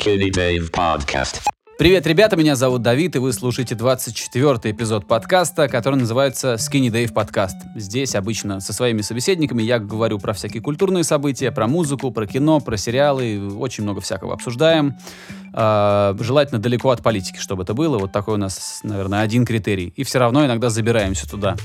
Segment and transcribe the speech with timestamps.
[0.00, 1.42] Skinny Dave Podcast.
[1.78, 7.12] Привет, ребята, меня зовут Давид, и вы слушаете 24 эпизод подкаста, который называется Skinny Dave
[7.12, 7.56] Podcast.
[7.76, 12.60] Здесь обычно со своими собеседниками я говорю про всякие культурные события, про музыку, про кино,
[12.60, 14.96] про сериалы, очень много всякого обсуждаем.
[15.52, 17.98] А, желательно далеко от политики, чтобы это было.
[17.98, 19.92] Вот такой у нас, наверное, один критерий.
[19.96, 21.56] И все равно иногда забираемся туда.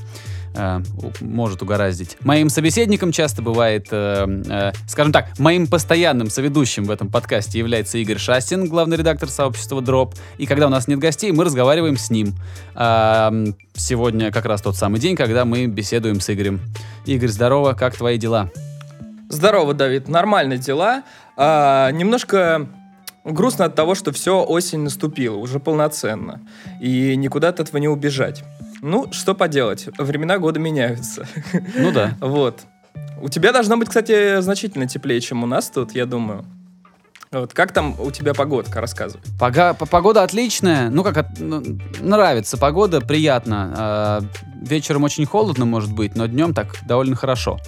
[0.54, 2.16] У- может угораздить.
[2.20, 7.98] Моим собеседником часто бывает, э, э, скажем так, моим постоянным соведущим в этом подкасте является
[7.98, 10.14] Игорь Шастин, главный редактор сообщества Дроп.
[10.38, 12.34] И когда у нас нет гостей, мы разговариваем с ним.
[12.74, 16.60] М, сегодня как раз тот самый день, когда мы беседуем с Игорем.
[17.04, 18.50] Игорь, здорово, как твои дела?
[19.28, 20.08] Здорово, Давид.
[20.08, 21.02] Нормальные дела.
[21.36, 22.66] А, немножко
[23.24, 26.40] грустно от того, что все осень наступила, уже полноценно.
[26.80, 28.44] И никуда от этого не убежать.
[28.82, 31.26] Ну, что поделать, времена года меняются.
[31.74, 32.16] Ну да.
[32.20, 32.60] Вот.
[33.20, 36.44] У тебя должно быть, кстати, значительно теплее, чем у нас тут, я думаю.
[37.32, 37.52] Вот.
[37.54, 38.80] Как там у тебя погодка?
[38.80, 39.20] Рассказывай.
[39.38, 40.90] Пога- погода отличная.
[40.90, 41.62] Ну, как от- ну,
[42.00, 43.74] нравится погода, приятно.
[43.76, 44.20] А,
[44.62, 47.58] вечером очень холодно, может быть, но днем так довольно хорошо.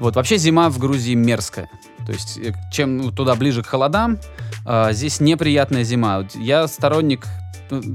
[0.00, 1.68] Вот, вообще зима в Грузии мерзкая.
[2.06, 4.18] То есть, э, чем ну, туда ближе к холодам,
[4.66, 6.26] а, здесь неприятная зима.
[6.34, 7.43] Я сторонник э,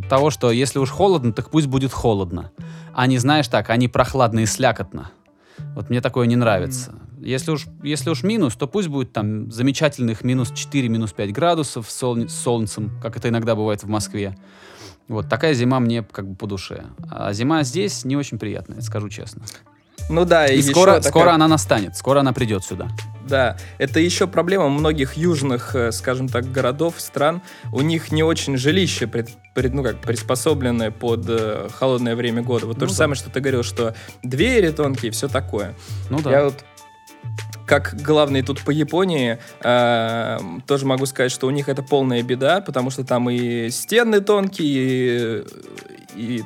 [0.09, 2.51] того, что если уж холодно, так пусть будет холодно.
[2.93, 5.11] А не, знаешь, так, не прохладно и слякотно.
[5.75, 6.95] Вот мне такое не нравится.
[7.19, 11.89] Если уж, если уж минус, то пусть будет там замечательных минус 4, минус 5 градусов
[11.89, 14.37] с, солне- с солнцем, как это иногда бывает в Москве.
[15.09, 16.85] Вот такая зима мне как бы по душе.
[17.09, 19.43] А зима здесь не очень приятная, скажу честно.
[20.09, 22.87] Ну да, И, и, скоро, такая- скоро она настанет, скоро она придет сюда.
[23.27, 27.41] Да, это еще проблема многих южных, э, скажем так, городов, стран.
[27.71, 32.65] У них не очень жилище пред- пред- ну, как, приспособленное под э, холодное время года.
[32.65, 32.97] Вот Ну то же да.
[32.97, 33.93] самое, что ты говорил, что
[34.23, 35.75] двери тонкие, все такое.
[36.09, 36.31] Ну да.
[36.31, 36.65] Я вот
[37.67, 42.61] как главный тут по Японии, э, тоже могу сказать, что у них это полная беда,
[42.61, 45.43] потому что там и стены тонкие,
[46.15, 46.43] и, и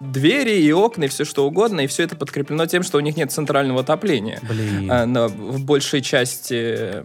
[0.00, 3.16] двери, и окна, и все что угодно, и все это подкреплено тем, что у них
[3.16, 4.90] нет центрального отопления Блин.
[4.90, 7.04] а, на- в большей части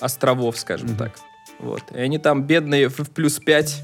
[0.00, 0.96] островов, скажем Мгм.
[0.96, 1.12] так.
[1.58, 1.82] Вот.
[1.92, 3.82] И они там бедные в, плюс 5,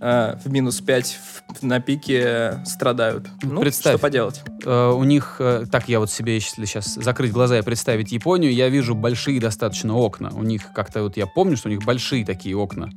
[0.00, 1.18] в минус 5
[1.58, 3.26] в- на пике страдают.
[3.42, 3.94] Ну, представь.
[3.94, 4.42] что поделать.
[4.64, 8.52] Э, у них, э, так я вот себе, если сейчас закрыть глаза и представить Японию,
[8.52, 10.30] я вижу большие достаточно окна.
[10.34, 12.90] У них как-то вот я помню, что у них большие такие окна.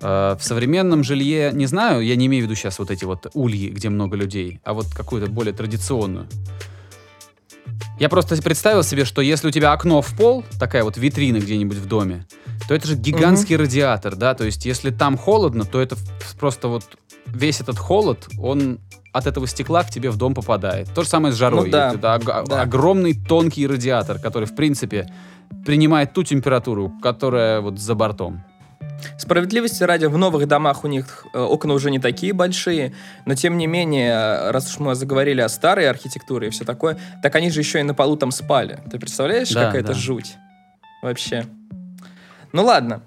[0.00, 3.26] Э, в современном жилье, не знаю, я не имею в виду сейчас вот эти вот
[3.34, 6.26] ульи, где много людей, а вот какую-то более традиционную.
[7.98, 11.78] Я просто представил себе, что если у тебя окно в пол, такая вот витрина где-нибудь
[11.78, 12.26] в доме,
[12.68, 15.96] то это же гигантский радиатор, да, то есть если там холодно, то это
[16.38, 16.84] просто вот
[17.26, 18.78] весь этот холод, он
[19.12, 20.92] от этого стекла к тебе в дом попадает.
[20.94, 21.66] То же самое с жарой.
[21.66, 22.62] Ну да, Это ог- да.
[22.62, 25.12] огромный тонкий радиатор, который, в принципе,
[25.66, 28.44] принимает ту температуру, которая вот за бортом.
[29.18, 32.94] Справедливости ради, в новых домах у них э, окна уже не такие большие,
[33.26, 37.34] но тем не менее, раз уж мы заговорили о старой архитектуре и все такое, так
[37.34, 38.80] они же еще и на полу там спали.
[38.90, 39.98] Ты представляешь, Да, какая это да.
[39.98, 40.36] жуть?
[41.02, 41.46] Вообще.
[42.52, 43.02] Ну ладно,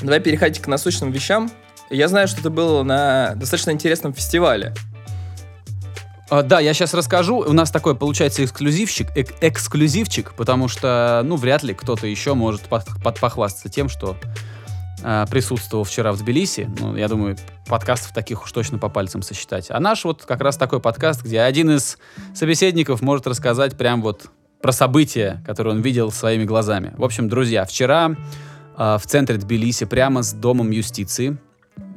[0.00, 1.50] давай переходить к насущным вещам.
[1.90, 4.72] Я знаю, что ты был на достаточно интересном фестивале.
[6.30, 7.36] А, да, я сейчас расскажу.
[7.38, 12.62] У нас такой получается эксклюзивчик, эк- эксклюзивчик, потому что, ну, вряд ли кто-то еще может
[12.62, 12.86] под-
[13.20, 14.16] похвастаться тем, что
[15.06, 16.70] а, присутствовал вчера в Тбилиси.
[16.80, 19.66] Ну, я думаю, подкастов таких уж точно по пальцам сосчитать.
[19.68, 21.98] А наш вот как раз такой подкаст, где один из
[22.34, 24.30] собеседников может рассказать прям вот
[24.62, 26.94] про события, которые он видел своими глазами.
[26.96, 28.16] В общем, друзья, вчера
[28.78, 31.36] а, в центре Тбилиси, прямо с Домом юстиции,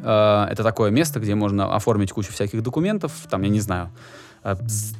[0.04, 3.90] а, это такое место, где можно оформить кучу всяких документов, там, я не знаю,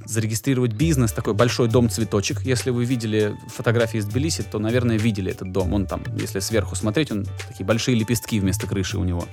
[0.06, 2.42] зарегистрировать бизнес, такой большой дом-цветочек.
[2.42, 5.74] Если вы видели фотографии из Тбилиси, то, наверное, видели этот дом.
[5.74, 9.26] Он там, если сверху смотреть, он такие большие лепестки вместо крыши у него.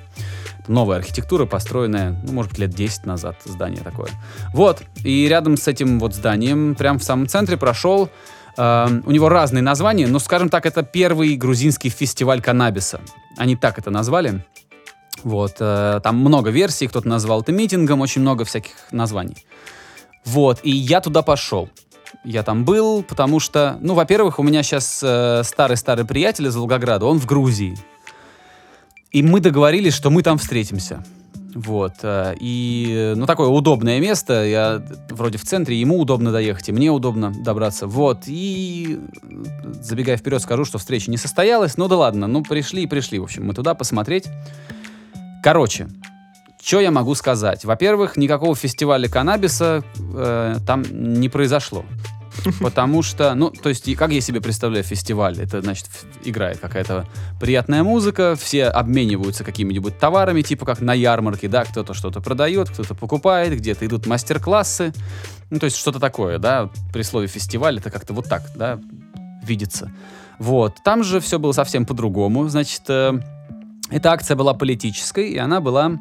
[0.60, 4.10] Это новая архитектура, построенная, ну, может быть, лет 10 назад здание такое.
[4.52, 8.08] Вот, и рядом с этим вот зданием, прям в самом центре прошел
[8.56, 13.00] э, у него разные названия, но, скажем так, это первый грузинский фестиваль каннабиса.
[13.36, 14.44] Они так это назвали.
[15.22, 19.44] Вот, э, там много версий, кто-то назвал это митингом, очень много всяких названий.
[20.24, 21.68] Вот, и я туда пошел.
[22.24, 24.86] Я там был, потому что, ну, во-первых, у меня сейчас
[25.46, 27.76] старый-старый приятель из Волгограда, он в Грузии.
[29.10, 31.04] И мы договорились, что мы там встретимся.
[31.54, 31.92] Вот.
[32.02, 34.44] э, И, ну, такое удобное место.
[34.44, 37.86] Я вроде в центре, ему удобно доехать, и мне удобно добраться.
[37.86, 38.24] Вот.
[38.26, 41.76] И, э, забегая вперед, скажу, что встреча не состоялась.
[41.76, 43.20] Ну да ладно, ну пришли и пришли.
[43.20, 44.26] В общем, мы туда посмотреть.
[45.44, 45.88] Короче,
[46.64, 47.64] что я могу сказать?
[47.64, 50.82] Во-первых, никакого фестиваля каннабиса э, там
[51.20, 51.84] не произошло.
[52.60, 55.38] Потому что, ну, то есть, как я себе представляю фестиваль?
[55.38, 55.88] Это, значит,
[56.24, 57.06] играет какая-то
[57.38, 62.94] приятная музыка, все обмениваются какими-нибудь товарами, типа как на ярмарке, да, кто-то что-то продает, кто-то
[62.94, 64.92] покупает, где-то идут мастер-классы.
[65.50, 68.80] Ну, то есть, что-то такое, да, при слове фестиваль это как-то вот так, да,
[69.42, 69.92] видится.
[70.38, 70.76] Вот.
[70.82, 72.48] Там же все было совсем по-другому.
[72.48, 73.12] Значит, э,
[73.90, 75.98] эта акция была политической, и она была,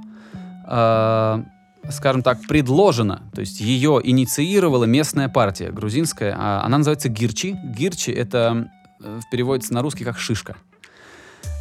[1.89, 3.24] скажем так, предложена.
[3.33, 6.36] То есть ее инициировала местная партия грузинская.
[6.38, 7.57] а Она называется Гирчи.
[7.63, 8.69] Гирчи— это
[9.01, 10.56] э, переводится на русский как «шишка».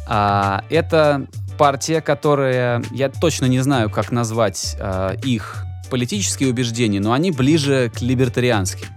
[0.07, 1.27] А, это
[1.57, 2.83] партия, которая...
[2.91, 8.87] Я точно не знаю, как назвать э, их политические убеждения, но они ближе к либертарианским.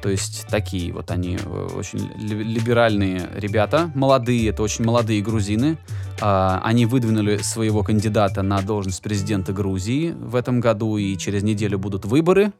[0.00, 5.76] То есть такие вот они э, очень ли- либеральные ребята, молодые, это очень молодые грузины.
[6.20, 11.78] А, Они выдвинули своего кандидата на должность президента Грузии в этом году, и через неделю
[11.78, 12.52] будут выборы.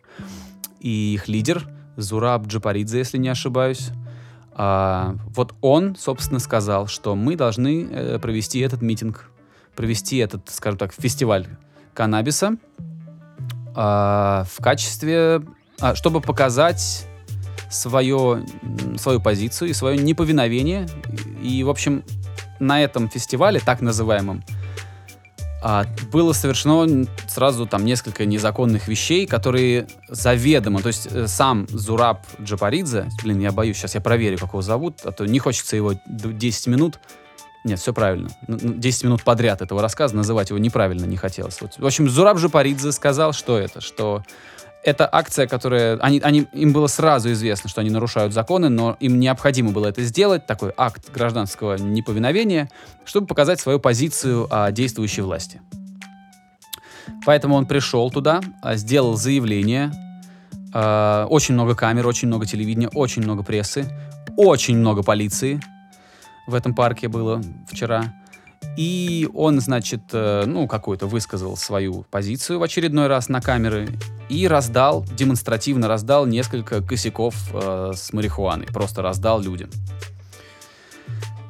[0.80, 3.90] И их лидер Зураб Джапаридзе, если не ошибаюсь.
[4.52, 9.30] а, Вот он, собственно, сказал, что мы должны э, провести этот митинг,
[9.76, 11.46] провести этот, скажем так, фестиваль
[11.94, 12.56] каннабиса
[13.76, 15.42] а, в качестве,
[15.94, 17.06] чтобы показать
[17.70, 18.44] свое,
[18.96, 20.88] свою позицию и свое неповиновение.
[21.42, 22.02] И, в общем,
[22.58, 24.42] на этом фестивале, так называемом,
[25.60, 32.24] а, было совершено сразу там несколько незаконных вещей, которые заведомо, то есть э, сам Зураб
[32.40, 35.94] Джапаридзе, блин, я боюсь, сейчас я проверю, как его зовут, а то не хочется его
[36.06, 37.00] д- 10 минут,
[37.64, 41.60] нет, все правильно, Н- н- 10 минут подряд этого рассказа, называть его неправильно не хотелось.
[41.60, 44.22] Вот, в общем, Зураб Джапаридзе сказал, что это, что
[44.84, 45.98] это акция, которая...
[45.98, 50.02] Они, они, им было сразу известно, что они нарушают законы, но им необходимо было это
[50.02, 52.70] сделать, такой акт гражданского неповиновения,
[53.04, 55.60] чтобы показать свою позицию о действующей власти.
[57.24, 59.90] Поэтому он пришел туда, а, сделал заявление.
[60.72, 63.88] а, Очень много камер, очень много телевидения, очень много прессы,
[64.36, 65.60] очень много полиции
[66.46, 68.14] в этом парке было вчера.
[68.76, 73.88] И он, значит, э, ну, какую-то высказал свою позицию в очередной раз на камеры
[74.28, 78.66] и раздал, демонстративно раздал несколько косяков э, с марихуаной.
[78.66, 79.70] Просто раздал людям.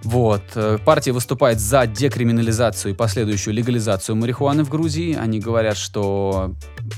[0.02, 0.42] Вот.
[0.54, 5.14] э, Партия выступает за декриминализацию и последующую легализацию марихуаны в Грузии.
[5.14, 6.54] Они говорят, что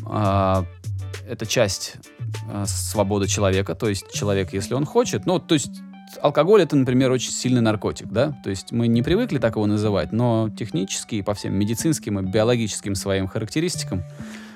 [0.06, 0.64] а,
[1.26, 1.94] это часть
[2.48, 5.80] а, свободы человека, то есть человек, если он хочет, ну, то есть
[6.20, 10.12] алкоголь это, например, очень сильный наркотик, да, то есть мы не привыкли так его называть,
[10.12, 14.02] но технически по всем медицинским и биологическим своим характеристикам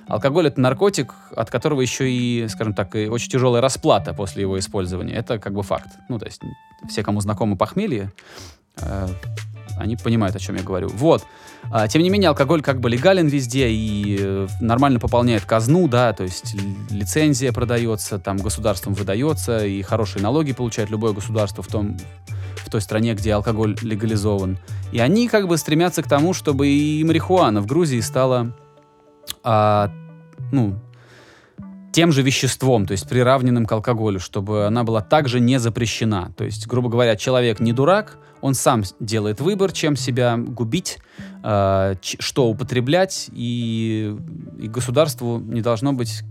[0.06, 4.59] алкоголь это наркотик, от которого еще и, скажем так, и очень тяжелая расплата после его
[4.59, 5.15] использования.
[5.15, 5.89] Это как бы факт.
[6.09, 6.41] Ну, то есть
[6.89, 8.12] все, кому знакомо похмелье,
[8.77, 9.09] э,
[9.79, 10.89] они понимают, о чем я говорю.
[10.89, 11.25] Вот.
[11.71, 16.12] А, тем не менее, алкоголь как бы легален везде и э, нормально пополняет казну, да,
[16.12, 16.55] то есть
[16.91, 21.97] лицензия продается, там государством выдается, и хорошие налоги получает любое государство в том,
[22.57, 24.59] в той стране, где алкоголь легализован.
[24.93, 28.55] И они как бы стремятся к тому, чтобы и марихуана в Грузии стала,
[29.44, 29.91] а,
[30.50, 30.75] ну,
[31.93, 36.32] тем же веществом, то есть приравненным к алкоголю, чтобы она была также не запрещена.
[36.37, 40.99] То есть, грубо говоря, человек не дурак, он сам делает выбор, чем себя губить,
[41.44, 44.17] э, что употреблять, и,
[44.58, 46.23] и государству не должно быть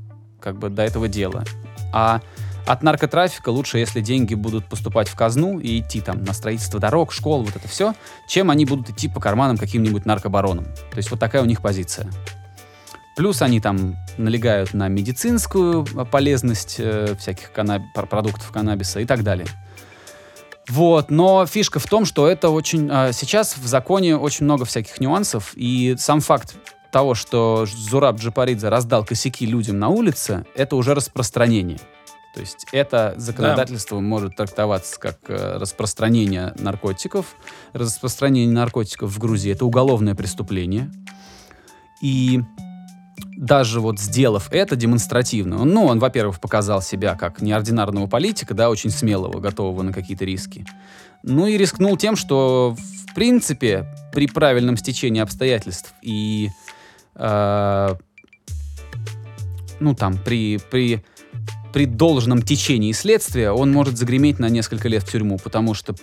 [0.42, 1.46] как бы до этого дела.
[1.94, 2.20] А
[2.68, 7.14] от наркотрафика лучше, если деньги будут поступать в казну и идти там на строительство дорог,
[7.14, 7.94] школ, вот это все,
[8.28, 10.66] чем они будут идти по карманам каким-нибудь наркобаронам.
[10.66, 12.10] То есть вот такая у них позиция.
[13.16, 19.24] Плюс они там налегают на медицинскую полезность э, всяких каннаб- пр- продуктов каннабиса и так
[19.24, 19.48] далее.
[20.70, 22.90] Вот, но фишка в том, что это очень...
[22.92, 26.56] э, сейчас в законе очень много всяких нюансов, и сам факт
[26.92, 31.80] того, что Зураб Джапаридзе раздал косяки людям на улице, это уже распространение.
[32.34, 37.36] То есть это законодательство может трактоваться как э, распространение наркотиков.
[37.74, 40.90] Распространение наркотиков в Грузии это уголовное преступление.
[42.02, 42.42] И
[43.38, 48.70] даже вот сделав это демонстративно, он, ну, он, во-первых, показал себя как неординарного политика, да,
[48.70, 50.66] очень смелого, готового на какие-то риски.
[51.24, 52.76] Ну и рискнул тем, что,
[53.08, 56.50] в принципе, при правильном стечении обстоятельств и,
[57.16, 57.96] э,
[59.80, 61.04] ну, там, при, при,
[61.74, 65.96] при должном течении следствия он может загреметь на несколько лет в тюрьму, потому что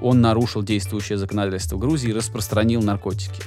[0.00, 3.42] он нарушил действующее законодательство Грузии и распространил наркотики.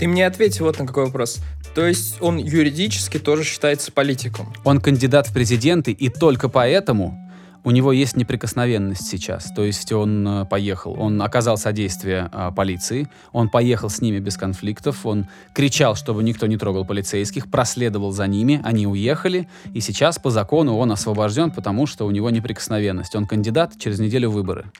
[0.00, 1.40] Ты мне ответь вот на какой вопрос.
[1.74, 4.50] То есть он юридически тоже считается политиком.
[4.64, 7.18] Он кандидат в президенты, и только поэтому
[7.64, 9.52] у него есть неприкосновенность сейчас.
[9.54, 14.38] То есть он э, поехал, он оказал содействие э, полиции, он поехал с ними без
[14.38, 20.18] конфликтов, он кричал, чтобы никто не трогал полицейских, проследовал за ними, они уехали, и сейчас
[20.18, 23.14] по закону он освобожден, потому что у него неприкосновенность.
[23.14, 24.72] Он кандидат, через неделю выборы.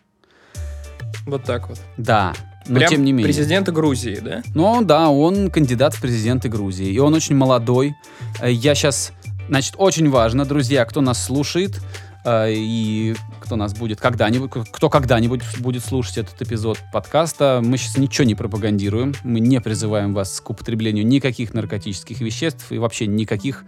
[1.26, 1.78] Вот так вот.
[1.98, 2.32] Да,
[2.70, 3.26] но Прям тем не менее.
[3.26, 4.42] президента Грузии, да?
[4.54, 6.86] Ну да, он кандидат в президенты Грузии.
[6.86, 7.96] И он очень молодой.
[8.40, 9.12] Э, Я сейчас...
[9.48, 11.80] Значит, очень важно, друзья, кто нас слушает
[12.24, 17.96] э, и кто нас будет когда-нибудь, кто когда-нибудь будет слушать этот эпизод подкаста, мы сейчас
[17.98, 23.64] ничего не пропагандируем, мы не призываем вас к употреблению никаких наркотических веществ и вообще никаких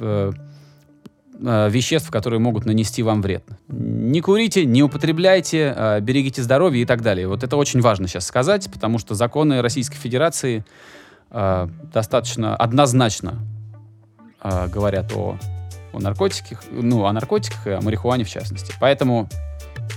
[0.00, 0.32] э,
[1.40, 3.44] э, веществ, которые могут нанести вам вред.
[3.68, 7.28] Не курите, не употребляйте, э, берегите здоровье и так далее.
[7.28, 10.64] Вот это очень важно сейчас сказать, потому что законы Российской Федерации
[11.30, 13.38] э, достаточно однозначно
[14.68, 15.38] говорят о,
[15.92, 18.72] о наркотиках, ну, о наркотиках и о марихуане в частности.
[18.78, 19.28] Поэтому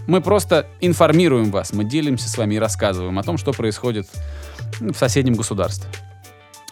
[0.07, 4.07] мы просто информируем вас, мы делимся с вами и рассказываем о том, что происходит
[4.79, 5.87] ну, в соседнем государстве.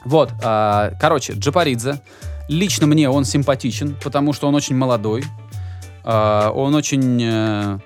[0.06, 2.00] Вот, короче, Джапаридзе.
[2.48, 5.24] Лично мне он симпатичен, потому что он очень молодой.
[6.04, 7.80] а, он очень э,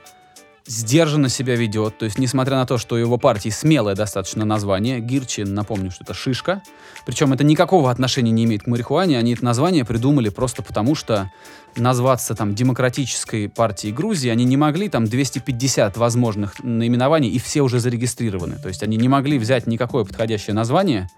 [0.67, 1.97] сдержанно себя ведет.
[1.97, 6.13] То есть, несмотря на то, что его партии смелое достаточно название, Гирчи, напомню, что это
[6.13, 6.61] шишка.
[7.05, 9.17] Причем это никакого отношения не имеет к марихуане.
[9.17, 11.31] Они это название придумали просто потому, что
[11.75, 17.79] назваться там демократической партией Грузии они не могли, там 250 возможных наименований, и все уже
[17.79, 18.57] зарегистрированы.
[18.57, 21.09] То есть они не могли взять никакое подходящее название,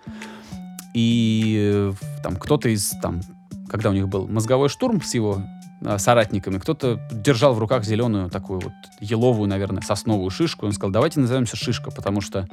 [0.94, 3.22] и э, там кто-то из, там,
[3.70, 5.44] когда у них был мозговой штурм с его
[5.82, 10.66] э, соратниками, кто-то держал в руках зеленую такую вот еловую, наверное, сосновую шишку.
[10.66, 12.48] Он сказал, давайте назовемся шишка, потому что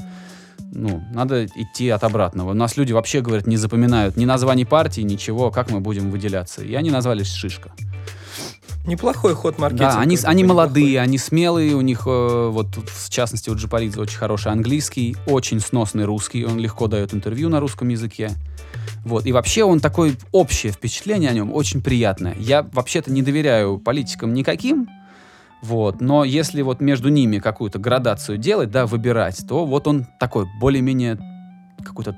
[0.73, 2.51] ну, надо идти от обратного.
[2.51, 6.63] У нас люди вообще, говорят, не запоминают ни названий партии, ничего, как мы будем выделяться.
[6.63, 7.73] И они назвались шишка.
[8.87, 9.93] Неплохой ход маркетинга.
[9.93, 10.65] Да, они, они неплохой.
[10.65, 15.61] молодые, они смелые, у них, э, вот в частности, у Джапаридзе очень хороший английский, очень
[15.61, 18.31] сносный русский, он легко дает интервью на русском языке.
[19.05, 22.35] Вот, и вообще он такой, общее впечатление о нем очень приятное.
[22.39, 24.89] Я вообще-то не доверяю политикам никаким,
[25.63, 30.47] вот, но если вот между ними какую-то градацию делать, да, выбирать, то вот он такой,
[30.59, 31.19] более-менее
[31.85, 32.17] какой-то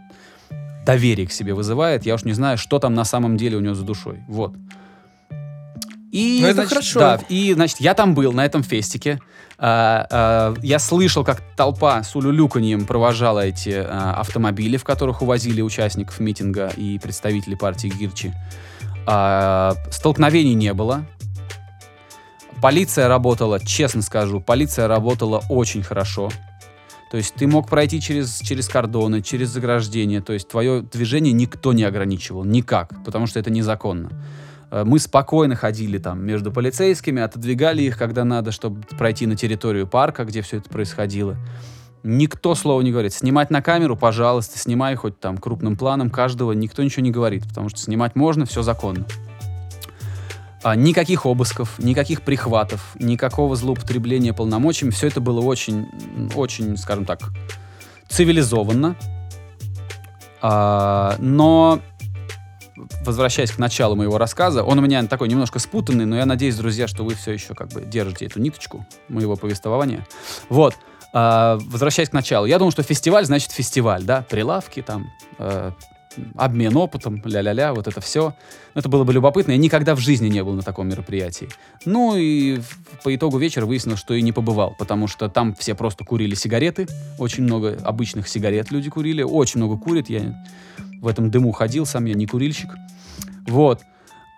[0.86, 2.06] доверие к себе вызывает.
[2.06, 4.22] Я уж не знаю, что там на самом деле у него за душой.
[4.28, 4.54] Вот.
[6.12, 7.00] И, Ну, это значит, хорошо.
[7.00, 9.18] Да, и, значит, я там был, на этом фестике.
[9.58, 15.62] А, а, я слышал, как толпа с улюлюканьем провожала эти а, автомобили, в которых увозили
[15.62, 18.34] участников митинга и представителей партии Гирчи.
[19.06, 21.06] А, столкновений не было.
[22.60, 26.30] Полиция работала, честно скажу, полиция работала очень хорошо.
[27.10, 30.20] То есть ты мог пройти через, через кордоны, через заграждение.
[30.20, 32.44] То есть твое движение никто не ограничивал.
[32.44, 32.90] Никак.
[33.04, 34.10] Потому что это незаконно.
[34.72, 39.86] Э, Мы спокойно ходили там между полицейскими, отодвигали их, когда надо, чтобы пройти на территорию
[39.86, 41.36] парка, где все это происходило.
[42.02, 43.12] Никто слова не говорит.
[43.12, 46.50] Снимать на камеру, пожалуйста, снимай хоть там крупным планом каждого.
[46.50, 49.06] Никто ничего не говорит, потому что снимать можно, все законно.
[50.64, 54.90] А, никаких обысков, никаких прихватов, никакого злоупотребления полномочиями.
[54.90, 55.86] Все это было очень,
[56.34, 57.20] очень, скажем так,
[58.08, 58.96] цивилизованно.
[60.40, 61.80] А, но
[63.04, 66.86] возвращаясь к началу моего рассказа, он у меня такой немножко спутанный, но я надеюсь, друзья,
[66.86, 70.06] что вы все еще как бы держите эту ниточку моего повествования.
[70.48, 70.76] Вот.
[71.12, 75.72] А, возвращаясь к началу, я думал, что фестиваль значит фестиваль, да, прилавки там, э,
[76.36, 78.34] обмен опытом, ля-ля-ля, вот это все.
[78.74, 79.52] Это было бы любопытно.
[79.52, 81.48] Я никогда в жизни не был на таком мероприятии.
[81.84, 82.60] Ну и
[83.02, 86.86] по итогу вечера выяснилось, что и не побывал, потому что там все просто курили сигареты.
[87.18, 89.22] Очень много обычных сигарет люди курили.
[89.22, 90.08] Очень много курят.
[90.08, 90.42] Я
[91.02, 92.70] в этом дыму ходил сам, я не курильщик.
[93.46, 93.82] Вот.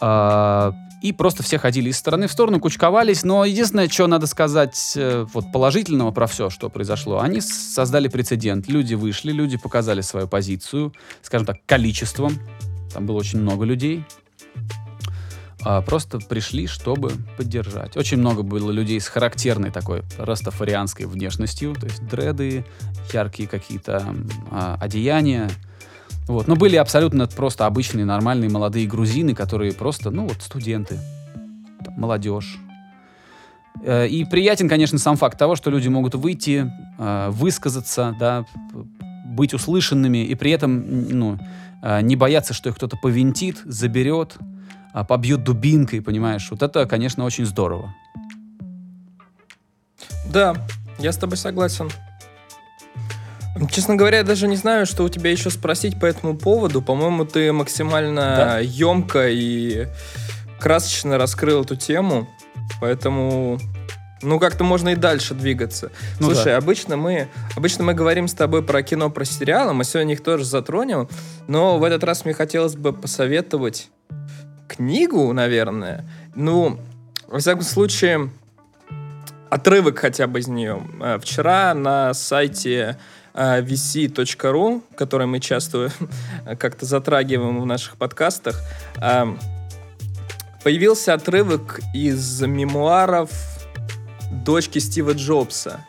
[0.00, 3.22] А, и просто все ходили из стороны в сторону, кучковались.
[3.22, 8.66] Но единственное, что надо сказать э, вот положительного про все, что произошло, они создали прецедент.
[8.66, 12.40] Люди вышли, люди показали свою позицию, скажем так, количеством.
[12.92, 14.04] Там было очень много людей.
[15.62, 17.98] А, просто пришли, чтобы поддержать.
[17.98, 22.64] Очень много было людей с характерной такой растафарианской внешностью, то есть дреды,
[23.12, 24.14] яркие какие-то
[24.50, 25.50] а, одеяния.
[26.26, 26.48] Вот.
[26.48, 30.98] Но были абсолютно просто обычные, нормальные молодые грузины, которые просто, ну вот, студенты,
[31.84, 32.58] там, молодежь.
[33.82, 38.46] Э, И приятен, конечно, сам факт того, что люди могут выйти, э, высказаться, да,
[39.26, 41.38] быть услышанными, и при этом ну,
[41.82, 44.36] э, не бояться, что их кто-то повинтит, заберет,
[44.94, 46.46] а, побьет дубинкой, понимаешь?
[46.50, 47.92] Вот это, конечно, очень здорово.
[50.32, 50.54] Да,
[51.00, 51.90] я с тобой согласен.
[53.70, 56.82] Честно говоря, я даже не знаю, что у тебя еще спросить по этому поводу.
[56.82, 58.58] По-моему, ты максимально Да?
[58.58, 59.86] емко и
[60.58, 62.28] красочно раскрыл эту тему.
[62.80, 63.60] Поэтому,
[64.22, 65.92] ну, как-то можно и дальше двигаться.
[66.18, 66.56] Ну Слушай, да.
[66.56, 70.44] обычно мы, обычно мы говорим с тобой про кино, про сериалы, мы сегодня их тоже
[70.44, 71.08] затронем,
[71.46, 73.88] но в этот раз мне хотелось бы посоветовать
[74.66, 76.04] книгу, наверное.
[76.34, 76.80] Ну,
[77.28, 78.30] во всяком случае,
[79.50, 80.82] отрывок хотя бы из нее.
[81.00, 82.98] Э, Вчера на сайте
[83.34, 85.90] vc.ru, который мы часто
[86.58, 88.62] как-то затрагиваем в наших подкастах,
[89.00, 89.26] э,
[90.62, 93.30] появился отрывок из мемуаров
[94.30, 95.84] дочки Стива Джобса.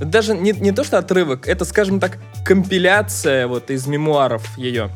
[0.00, 4.90] Даже не, не то, что отрывок, это, скажем так, компиляция вот из мемуаров ее.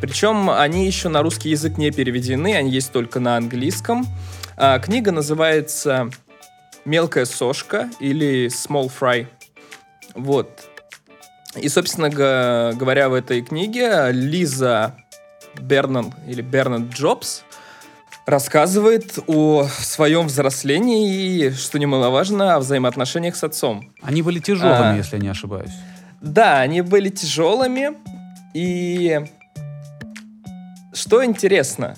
[0.00, 4.06] Причем они еще на русский язык не переведены, они есть только на английском.
[4.56, 6.10] А, книга называется
[6.84, 9.26] «Мелкая сошка» или «Small Fry».
[10.14, 10.65] Вот.
[11.60, 14.94] И, собственно говоря, в этой книге Лиза
[15.60, 17.42] Бернан или Бернард Джобс
[18.26, 23.92] рассказывает о своем взрослении и, что немаловажно, о взаимоотношениях с отцом.
[24.02, 24.96] Они были тяжелыми, А.
[24.96, 25.72] если я не ошибаюсь.
[26.20, 27.90] Да, они были тяжелыми.
[28.52, 29.20] И
[30.92, 31.96] что интересно,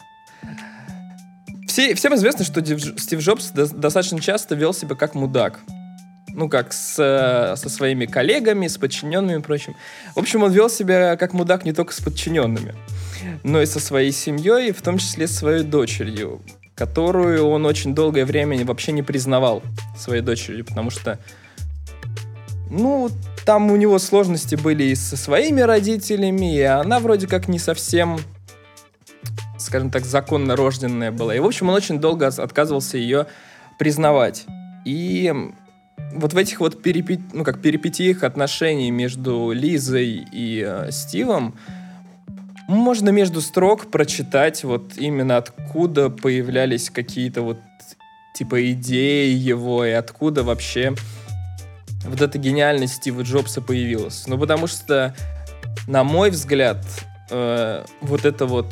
[1.66, 2.60] все, всем известно, что
[2.98, 5.60] Стив Джобс до- достаточно часто вел себя как мудак.
[6.38, 9.74] Ну, как с, э, со своими коллегами, с подчиненными и прочим.
[10.14, 12.76] В общем, он вел себя как мудак не только с подчиненными,
[13.42, 16.40] но и со своей семьей, в том числе с своей дочерью,
[16.76, 19.64] которую он очень долгое время вообще не признавал
[19.96, 21.18] своей дочерью, потому что
[22.70, 23.10] ну,
[23.44, 28.20] там у него сложности были и со своими родителями, и она вроде как не совсем,
[29.58, 31.34] скажем так, законно рожденная была.
[31.34, 33.26] И, в общем, он очень долго от- отказывался ее
[33.76, 34.46] признавать.
[34.84, 35.34] И
[36.14, 37.20] вот в этих вот перипет...
[37.32, 41.54] ну, как перипетиях отношений между Лизой и э, Стивом
[42.68, 47.58] можно между строк прочитать вот именно откуда появлялись какие-то вот
[48.34, 50.94] типа идеи его и откуда вообще
[52.04, 54.26] вот эта гениальность Стива Джобса появилась.
[54.26, 55.14] Ну, потому что,
[55.86, 56.84] на мой взгляд,
[57.30, 58.66] э, вот это вот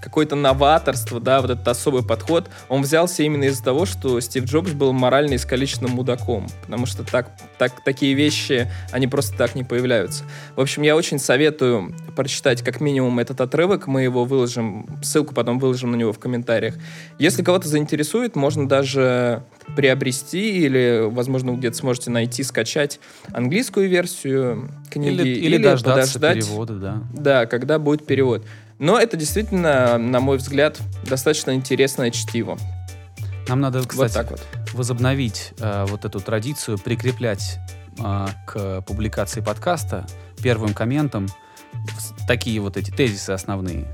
[0.00, 4.72] какое-то новаторство, да, вот этот особый подход, он взялся именно из-за того, что Стив Джобс
[4.72, 10.24] был морально искалеченным мудаком, потому что так, так, такие вещи, они просто так не появляются.
[10.56, 15.58] В общем, я очень советую прочитать как минимум этот отрывок, мы его выложим, ссылку потом
[15.58, 16.74] выложим на него в комментариях.
[17.18, 19.42] Если кого-то заинтересует, можно даже
[19.76, 23.00] приобрести или, возможно, где-то сможете найти, скачать
[23.32, 27.02] английскую версию книги Или, или дождаться перевода, да.
[27.12, 28.44] да, когда будет перевод.
[28.78, 32.56] Но это действительно, на мой взгляд, достаточно интересное чтиво.
[33.48, 34.40] Нам надо, вот кстати, так вот.
[34.74, 37.58] возобновить э, вот эту традицию, прикреплять
[37.98, 40.06] э, к публикации подкаста
[40.42, 41.28] первым комментом
[42.26, 43.86] такие вот эти тезисы основные.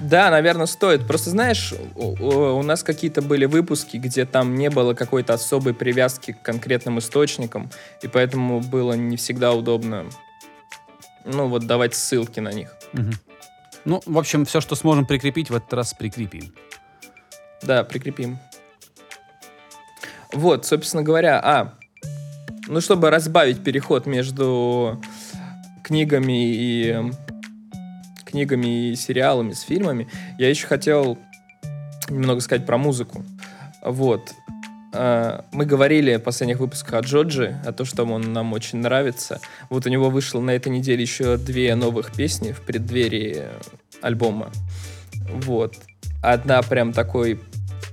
[0.00, 1.06] Да, наверное, стоит.
[1.06, 6.42] Просто знаешь, у нас какие-то были выпуски, где там не было какой-то особой привязки к
[6.42, 7.70] конкретным источникам,
[8.02, 10.06] и поэтому было не всегда удобно,
[11.24, 12.74] ну вот давать ссылки на них.
[12.92, 13.12] Мгм.
[13.84, 16.54] Ну, в общем, все, что сможем прикрепить, в этот раз прикрепим.
[17.62, 18.38] Да, прикрепим.
[20.32, 21.74] Вот, собственно говоря, а,
[22.68, 25.00] ну, чтобы разбавить переход между
[25.82, 27.12] книгами и
[28.24, 31.18] книгами и сериалами, с фильмами, я еще хотел
[32.08, 33.24] немного сказать про музыку.
[33.84, 34.32] Вот.
[34.92, 39.40] А, Мы говорили в последних выпусках о Джоджи, о том, что он нам очень нравится.
[39.70, 43.44] Вот у него вышло на этой неделе еще две новых песни в преддверии
[44.00, 44.50] альбома.
[45.28, 45.76] Вот.
[46.22, 47.40] Одна прям такой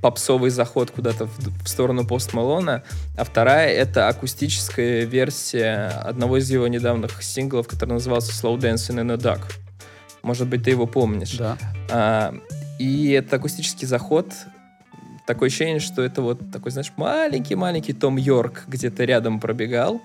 [0.01, 2.83] попсовый заход куда-то в, в сторону Пост Малона,
[3.17, 9.15] а вторая— это акустическая версия одного из его недавних синглов, который назывался Slow Dancing in
[9.15, 9.41] the Dark.
[10.21, 11.37] Может быть, ты его помнишь.
[11.37, 11.57] Да.
[11.89, 12.35] А,
[12.77, 14.33] и это акустический заход.
[15.29, 20.01] Такое ощущение, что это вот такой, знаешь, маленький-маленький Том Йорк где-то рядом пробегал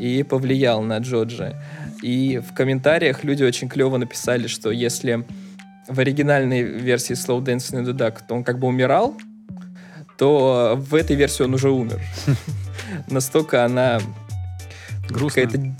[0.00, 1.54] и повлиял на Джоджи.
[2.02, 5.24] И в комментариях люди очень клево написали, что если
[5.86, 9.14] в оригинальной версии Slow Dancing in the Dark то он как бы умирал,
[10.18, 12.00] то в этой версии он уже умер.
[13.06, 14.00] Настолько она
[15.08, 15.42] Грустно.
[15.42, 15.76] какая-то...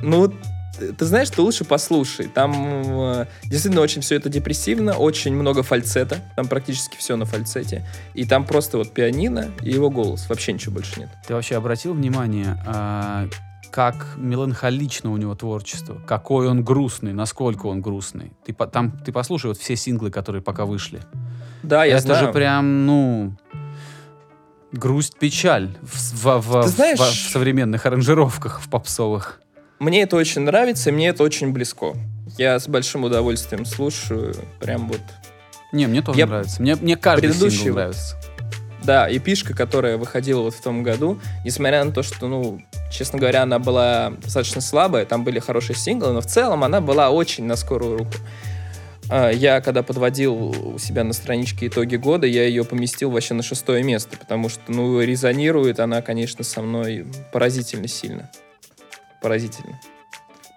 [0.00, 0.32] Ну,
[0.92, 2.26] ты знаешь, ты лучше послушай.
[2.26, 6.18] Там э, действительно очень все это депрессивно, очень много фальцета.
[6.36, 7.86] Там практически все на фальцете.
[8.14, 10.28] И там просто вот пианино и его голос.
[10.28, 11.08] Вообще ничего больше нет.
[11.26, 13.28] Ты вообще обратил внимание, а,
[13.70, 18.32] как меланхолично у него творчество, какой он грустный, насколько он грустный.
[18.44, 21.00] Ты, по- там, ты послушай вот все синглы, которые пока вышли.
[21.62, 22.26] Да, я Это знаю.
[22.26, 23.36] же прям, ну,
[24.72, 29.40] грусть-печаль в, с- в- в- Ты знаешь- в- в современных аранжировках, в попсовых.
[29.82, 31.94] Мне это очень нравится, и мне это очень близко.
[32.38, 34.32] Я с большим удовольствием слушаю.
[34.60, 35.00] Прям вот.
[35.72, 36.62] Не, мне тоже Я нравится.
[36.62, 38.16] Мне, мне каждый предыдущий сингл нравится.
[38.84, 43.42] Да, эпишка, которая выходила вот в том году, несмотря на то, что, ну, честно говоря,
[43.42, 47.56] она была достаточно слабая, там были хорошие синглы, но в целом она была очень на
[47.56, 48.14] скорую руку.
[49.10, 53.42] А, Я, когда подводил у себя на страничке итоги года, я ее поместил вообще на
[53.42, 58.30] шестое место, потому что, ну, резонирует она, конечно, со мной поразительно сильно.
[59.22, 59.80] Поразительно.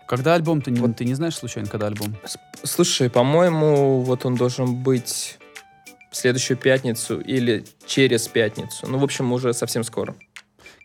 [0.08, 0.62] Когда альбом?
[0.62, 0.95] Ты не, Вот.
[0.97, 2.15] ты не знаешь случайно, когда альбом?
[2.63, 5.38] Слушай, по-моему, вот он должен быть
[6.12, 8.88] в следующую пятницу или через пятницу.
[8.88, 10.15] Ну, в общем, уже совсем скоро.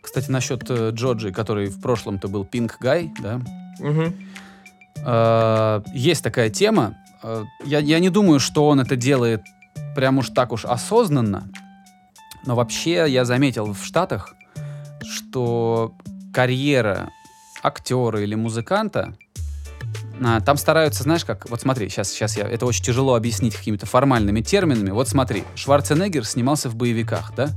[0.01, 3.39] Кстати, насчет э, Джорджи, который в прошлом-то был Pink Guy, да?
[3.79, 4.15] Мгм.
[5.05, 6.97] Э, есть такая тема.
[7.23, 9.41] Э, я, я не думаю, что он это делает
[9.95, 11.47] прям уж так уж осознанно.
[12.45, 14.33] Но вообще я заметил в Штатах,
[15.03, 15.93] что
[16.33, 17.11] карьера
[17.63, 19.13] актера или музыканта
[20.23, 23.85] а, там стараются, знаешь, как, вот смотри, сейчас, сейчас я, это очень тяжело объяснить какими-то
[23.87, 24.91] формальными терминами.
[24.91, 27.49] Вот смотри, Шварценеггер снимался в боевиках, да?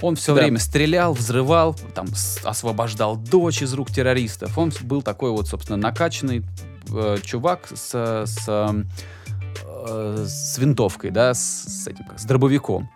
[0.00, 0.42] Он все Да.
[0.42, 2.06] время стрелял, взрывал, там,
[2.44, 4.56] освобождал дочь из рук террористов.
[4.58, 6.44] Он был такой вот, собственно, накачанный
[6.90, 7.94] э, чувак с,
[8.26, 12.88] с, э, с винтовкой, да, с, с этим, как, с дробовиком.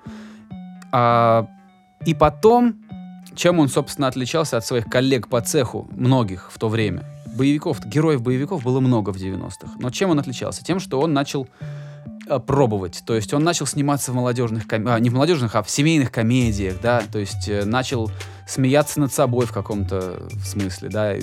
[0.92, 1.46] А,
[2.04, 2.76] и потом,
[3.36, 7.04] чем он, собственно, отличался от своих коллег по цеху, многих в то время?
[7.26, 9.72] Боевиков, героев боевиков было много в 90-х.
[9.78, 10.64] Но чем он отличался?
[10.64, 11.46] Тем, что он начал
[12.28, 13.02] э, пробовать.
[13.06, 16.10] То есть он начал сниматься в молодежных, ком- а, не в молодежных, а в семейных
[16.10, 18.10] комедиях, да, то есть э, начал
[18.46, 21.14] смеяться над собой в каком-то смысле, да,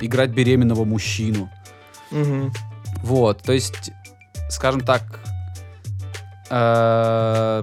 [0.00, 1.48] играть беременного мужчину.
[2.10, 2.52] Мгм.
[3.02, 3.92] Вот, то есть,
[4.48, 5.20] скажем так,
[6.50, 7.62] э,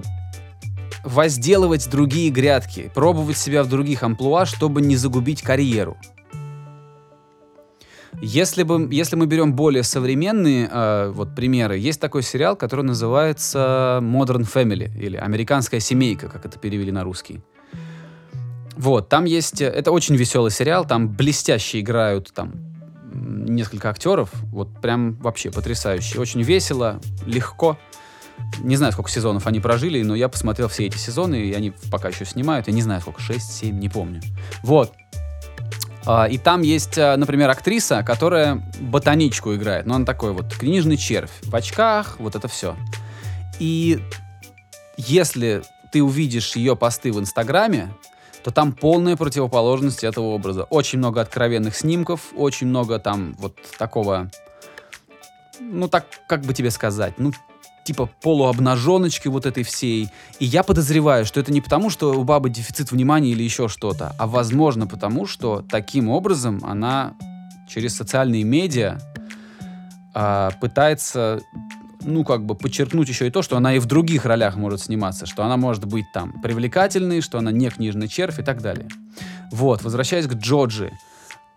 [1.04, 5.96] возделывать другие грядки, пробовать себя в других амплуа, чтобы не загубить карьеру.
[8.20, 14.00] Если, бы, если мы берем более современные э, вот, примеры, есть такой сериал, который называется
[14.02, 17.40] Modern Family, или «Американская семейка», как это перевели на русский.
[18.76, 19.60] Вот, там есть...
[19.60, 22.54] э, Это очень веселый сериал, там блестяще играют там
[23.12, 26.18] несколько актеров, вот прям вообще потрясающе.
[26.18, 27.78] Очень весело, легко.
[28.58, 32.08] Не знаю, сколько сезонов они прожили, но я посмотрел все эти сезоны, и они пока
[32.08, 32.66] еще снимают.
[32.66, 34.20] Я не знаю, сколько, 6-7, не помню.
[34.62, 34.92] Вот.
[36.06, 39.86] А, И там есть, а, например, актриса, которая ботаничку играет.
[39.86, 41.30] Ну, она такой вот книжный червь.
[41.42, 42.76] В очках, вот это все.
[43.58, 44.00] И
[44.96, 47.90] если ты увидишь ее посты в Инстаграме,
[48.42, 50.64] то там полная противоположность этого образа.
[50.64, 54.30] Очень много откровенных снимков, очень много там вот такого,
[55.60, 57.32] ну так, как бы тебе сказать, ну
[57.88, 60.10] типа полуобнаженочки вот этой всей.
[60.40, 64.14] И я подозреваю, что это не потому, что у бабы дефицит внимания или еще что-то,
[64.18, 67.14] а возможно потому, что таким образом она
[67.66, 68.98] через социальные медиа
[70.14, 71.40] а, пытается
[72.02, 75.24] ну, как бы подчеркнуть еще и то, что она и в других ролях может сниматься,
[75.24, 78.88] что она может быть там привлекательной, что она не книжный червь и так далее.
[79.50, 80.92] Вот, возвращаясь к Джоджи.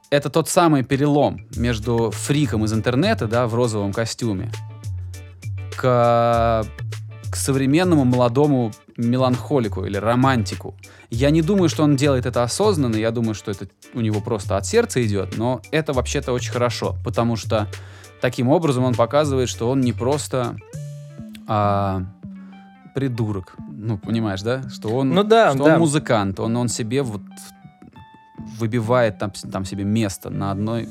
[0.10, 4.50] Это тот самый перелом между фриком из интернета, да, в розовом костюме,
[5.75, 6.65] к,
[7.29, 10.75] к современному молодому меланхолику или романтику.
[11.10, 14.57] Я не думаю, что он делает это осознанно, я думаю, что это у него просто
[14.57, 17.67] от сердца идет, но это вообще-то очень хорошо, потому что
[18.21, 20.55] таким образом он показывает, что он не просто
[21.47, 22.03] а,
[22.93, 25.73] придурок, ну понимаешь, да, что он, Ну да, что да.
[25.73, 27.21] он музыкант, он он себе вот
[28.62, 30.88] выбивает там, там себе место на одной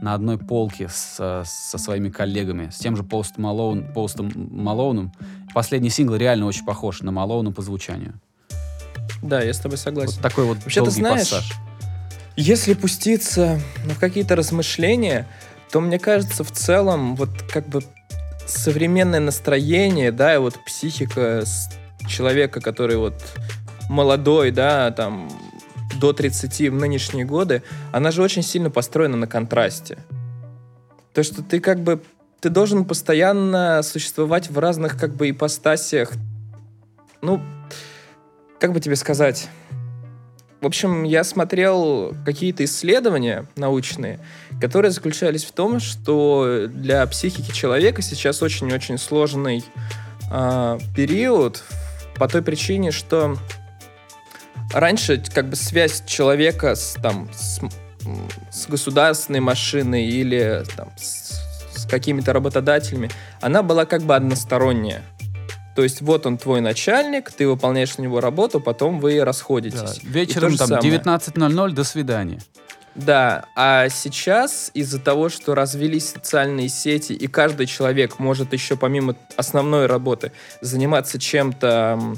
[0.00, 5.12] на одной полке с, со своими коллегами, с тем же Пост Малоун, Постом Малоуном.
[5.52, 8.14] Последний сингл реально очень похож на Малоуна по звучанию.
[9.22, 10.12] Да, я с тобой согласен.
[10.12, 11.52] Вот такой вот Вообще, ты долгий знаешь, пассаж.
[12.36, 15.26] Если пуститься ну, в какие-то размышления,
[15.72, 17.82] то мне кажется, в целом, вот как бы
[18.46, 21.68] современное настроение, да, и вот психика с-
[22.08, 23.14] человека, который вот
[23.88, 25.28] молодой, да, там,
[25.98, 29.98] до 30 в нынешние годы, она же очень сильно построена на контрасте.
[31.14, 32.02] То, что ты как бы,
[32.40, 36.12] ты должен постоянно существовать в разных как бы ипостасиях.
[37.22, 37.42] Ну,
[38.60, 39.48] как бы тебе сказать?
[40.60, 44.18] В общем, я смотрел какие-то исследования научные,
[44.60, 49.64] которые заключались в том, что для психики человека сейчас очень-очень сложный
[50.32, 51.62] а, период
[52.16, 53.36] по той причине, что
[54.72, 57.60] раньше как бы связь человека с, там, с,
[58.50, 61.40] с государственной машиной или там, с,
[61.74, 65.02] с какими-то работодателями, она была как бы односторонняя.
[65.76, 69.24] То есть вот он твой начальник, ты выполняешь на него работу, потом вы Да.
[69.24, 70.00] расходитесь.
[70.02, 70.98] И Вечером там самое.
[70.98, 72.40] 19.00, до свидания.
[72.96, 79.14] Да, а сейчас из-за того, что развелись социальные сети, и каждый человек может еще помимо
[79.36, 82.16] основной работы заниматься чем-то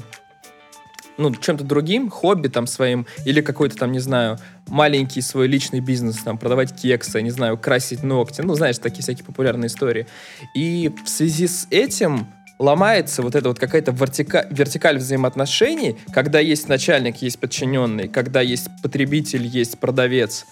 [1.21, 6.17] ну, чем-то другим, хобби там своим, или какой-то там, не знаю, маленький свой личный бизнес,
[6.17, 10.07] там, продавать кексы, не знаю, красить ногти, ну, знаешь, такие всякие популярные истории.
[10.55, 12.27] И в связи с этим
[12.59, 18.67] ломается вот эта вот какая-то вертика вертикаль взаимоотношений, когда есть начальник, есть подчиненный, когда есть
[18.83, 20.45] потребитель, есть продавец.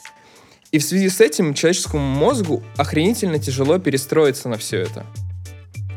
[0.71, 5.05] И в связи с этим человеческому мозгу охренительно тяжело перестроиться на все это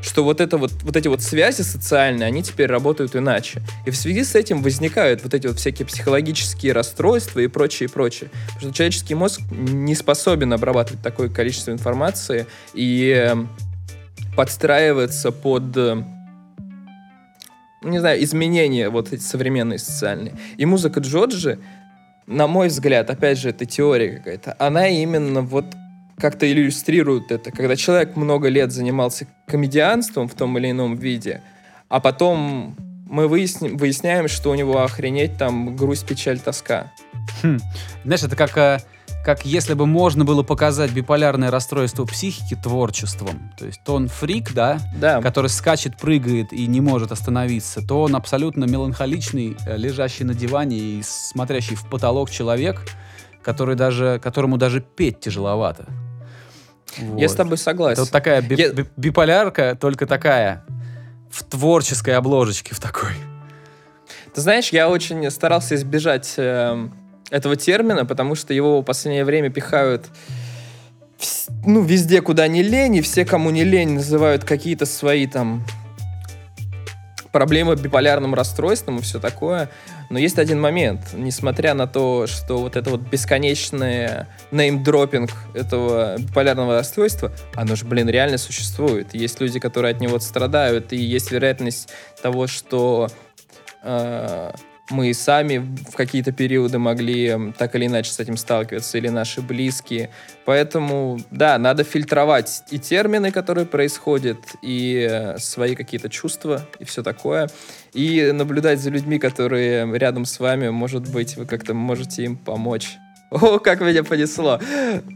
[0.03, 3.63] что вот, это вот, вот эти вот связи социальные, они теперь работают иначе.
[3.87, 7.93] И в связи с этим возникают вот эти вот всякие психологические расстройства и прочее, и
[7.93, 8.31] прочее.
[8.47, 13.49] Потому что человеческий мозг не способен обрабатывать такое количество информации и эм,
[14.37, 16.03] подстраиваться под э,
[17.85, 20.35] не знаю, изменения вот эти современные социальные.
[20.57, 21.59] И музыка Джоджи,
[22.27, 25.67] на мой взгляд, опять же, это теория какая-то, она именно вот
[26.23, 31.43] как-то иллюстрирует это, когда человек много лет занимался комедианством в том или ином виде,
[31.89, 32.77] а потом
[33.11, 36.93] мы выясним, выясняем, что у него охренеть там грусть, печаль, тоска.
[37.43, 37.59] Хм.
[38.05, 38.79] Знаешь, это как, э,
[39.25, 43.53] как если бы можно было показать биполярное расстройство психики творчеством.
[43.59, 45.21] То есть то он фрик, да, Да.
[45.21, 50.79] который скачет, прыгает и не может остановиться, то он абсолютно меланхоличный, э, лежащий на диване
[50.79, 52.81] и смотрящий в потолок человек,
[53.43, 55.87] который даже, которому даже петь тяжеловато.
[56.99, 57.37] Я с Вот.
[57.39, 58.03] тобой Это согласен.
[58.03, 60.65] вот такая би- Я- би- биполярка, только такая
[61.31, 63.13] в творческой обложечке в такой.
[64.35, 66.95] Ты знаешь, я очень старался избежать эм,
[67.31, 70.07] этого термина, потому что его в последнее время пихают
[71.19, 75.65] вс- ну, везде, куда не лень, и все, кому не лень, называют какие-то свои там
[77.33, 79.71] проблемы биполярным расстройством и все такое.
[80.11, 81.01] Но есть один момент.
[81.15, 88.09] Несмотря на то, что вот это вот бесконечное неймдропинг этого биполярного расстройства, оно же, блин,
[88.09, 89.15] реально существует.
[89.15, 91.89] Есть люди, которые от него страдают, и есть вероятность
[92.23, 93.09] того, что
[93.83, 94.53] э,
[94.93, 95.59] мы сами
[95.91, 100.11] в какие-то периоды могли так или иначе с этим сталкиваться, или наши близкие.
[100.45, 107.03] Поэтому, да, надо фильтровать и термины, которые происходят, и э, свои какие-то чувства, и все
[107.03, 107.49] такое.
[107.95, 112.99] И наблюдать за людьми, которые рядом с вами, может быть, вы как-то можете им помочь.
[113.31, 114.61] О, как меня понесло.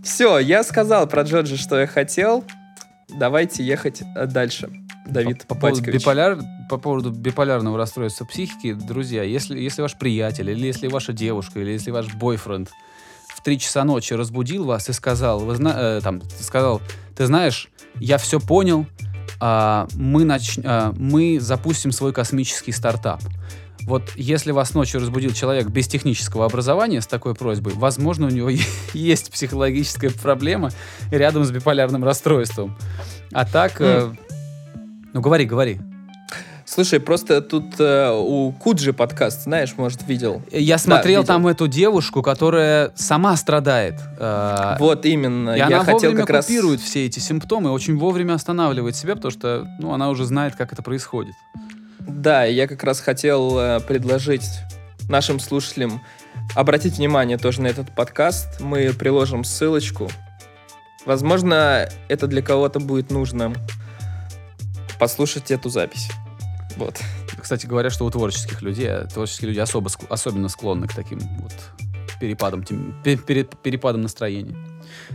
[0.03, 2.45] Все, я сказал про Джорджа, что я хотел.
[3.09, 4.71] Давайте ехать э, дальше.
[5.07, 6.03] Давид по, по поводу Папатькович.
[6.05, 11.61] биполяр- по поводу биполярного расстройства психики, друзья, если, если ваш приятель, или если ваша девушка,
[11.61, 12.71] или если ваш бойфренд
[13.35, 16.81] в 3 часа ночи разбудил вас и сказал, вы зна- э, там, сказал,
[17.16, 18.87] ты знаешь, я все понял,
[19.40, 23.21] а, мы, нач- а, мы запустим свой космический стартап.
[23.83, 28.51] Вот если вас ночью разбудил человек без технического образования с такой просьбой, возможно, у него
[28.95, 30.71] есть психологическая проблема
[31.12, 32.77] рядом с биполярным расстройством.
[33.33, 34.12] А так, э,
[35.16, 35.81] ну говори, говори.
[36.66, 40.42] Слушай, просто тут э, у Куджи подкаст, знаешь, может, видел.
[40.50, 41.26] Я смотрел видел.
[41.26, 43.94] там эту девушку, которая сама страдает.
[44.18, 45.55] э, Вот именно.
[45.55, 46.44] и я она хотел вовремя как раз...
[46.44, 50.74] купирует все эти симптомы, очень вовремя останавливает себя, потому что ну, она уже знает, как
[50.74, 51.35] это происходит.
[52.00, 54.50] Да, я как раз хотел э, предложить
[55.09, 56.02] нашим слушателям
[56.55, 58.61] обратить внимание тоже на этот подкаст.
[58.61, 60.11] Мы приложим ссылочку.
[61.07, 63.55] Возможно, это для кого-то будет нужно
[64.98, 66.09] послушать эту запись.
[66.76, 66.98] Вот.
[67.40, 71.52] Кстати, говорят, что у творческих людей, а творческие люди особо, особенно склонны к таким вот
[72.20, 74.56] перепадам, тем- пе- пере- перепадам настроения.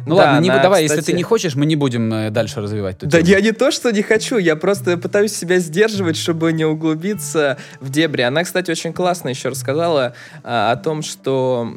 [0.05, 2.29] Ну Да, ладно, не, она, давай, если кстати- ты не хочешь, мы не будем э,
[2.29, 3.29] дальше развивать Да тему.
[3.29, 7.89] я не то, что не хочу, я просто пытаюсь себя сдерживать, чтобы не углубиться в
[7.89, 8.21] дебри.
[8.21, 10.13] Она, кстати, очень классно еще рассказала
[10.43, 11.75] а, о том, что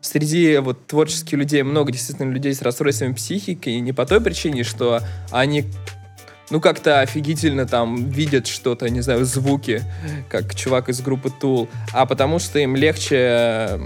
[0.00, 4.64] среди вот творческих людей много действительно людей с расстройствами психики, и не по той причине,
[4.64, 5.00] что
[5.30, 5.64] они
[6.50, 9.82] ну, как-то офигительно там видят что-то, не знаю, звуки,
[10.28, 13.78] как чувак из группы Tool, а потому что им легче э,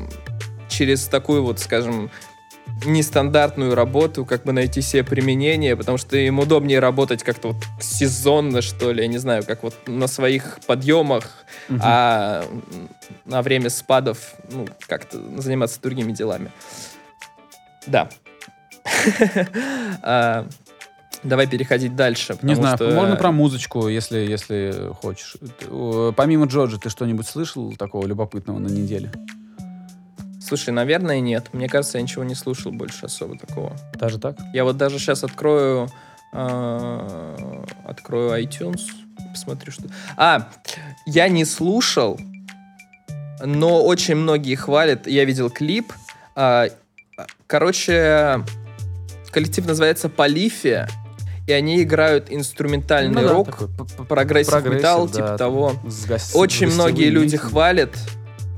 [0.68, 2.10] через такую вот, скажем,
[2.84, 8.62] нестандартную работу, как бы найти себе применение, потому что им удобнее работать как-то вот сезонно,
[8.62, 11.80] что ли, я не знаю, как вот на своих подъемах, Мгм.
[11.82, 12.44] а
[13.24, 16.52] на время спадов, ну, как-то заниматься другими делами.
[17.86, 18.08] Да.
[21.24, 22.36] Давай переходить дальше.
[22.42, 25.36] Не знаю, что- можно про музычку, если, если хочешь.
[25.62, 29.10] Э, Помимо Джорджа, ты что-нибудь слышал такого любопытного на неделе?
[30.40, 31.48] Слушай, наверное, нет.
[31.52, 33.76] Мне кажется, я ничего не слушал больше особо такого.
[33.94, 34.36] Даже так?
[34.54, 35.88] Я вот даже сейчас открою,
[36.32, 38.82] э, открою iTunes,
[39.32, 39.84] посмотрю, что...
[40.16, 40.48] А,
[41.04, 42.18] я не слушал,
[43.44, 45.06] но очень многие хвалят.
[45.06, 45.92] Я видел клип.
[46.34, 46.68] А,
[47.46, 48.42] короче,
[49.30, 50.88] коллектив называется Polyphia.
[51.48, 55.72] И они играют инструментальный Ну да, рок, п- progressive metal, да, типа того.
[55.88, 57.48] с гос- Очень многие люди лицами.
[57.50, 57.96] хвалят,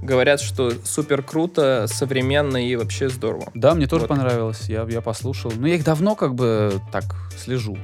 [0.03, 3.46] говорят, что супер круто, современно и вообще здорово.
[3.55, 4.09] Да, мне тоже Вот.
[4.09, 5.53] понравилось, я, я послушал.
[5.57, 7.05] Но я их давно как бы так
[7.38, 7.79] слежу.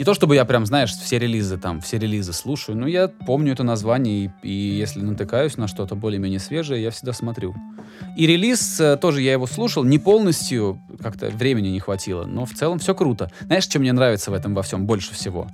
[0.00, 3.52] Не то чтобы я прям, знаешь, все релизы там, все релизы слушаю, но я помню
[3.52, 7.54] это название, и, и если натыкаюсь на что-то более-менее свежее, я всегда смотрю.
[8.16, 12.52] И релиз э, тоже я его слушал, не полностью, как-то времени не хватило, но в
[12.54, 13.30] целом все круто.
[13.42, 15.48] Знаешь, что мне нравится в этом во всем больше всего?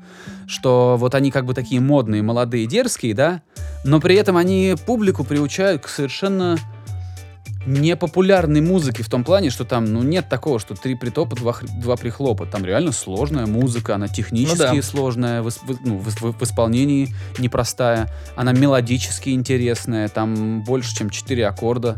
[0.46, 3.42] Что вот они как бы такие модные, молодые, дерзкие, да,
[3.85, 6.56] но при этом они публику приучают к совершенно
[7.66, 11.96] непопулярной музыки в том плане, что там, ну, нет такого, что три притопа, два, два
[11.96, 12.46] прихлопа.
[12.46, 14.83] Там реально сложная музыка, она технически Ну да.
[14.83, 15.50] сложная, в,
[15.85, 21.96] ну, в в- в исполнении непростая, она мелодически интересная, там больше, чем четыре аккорда.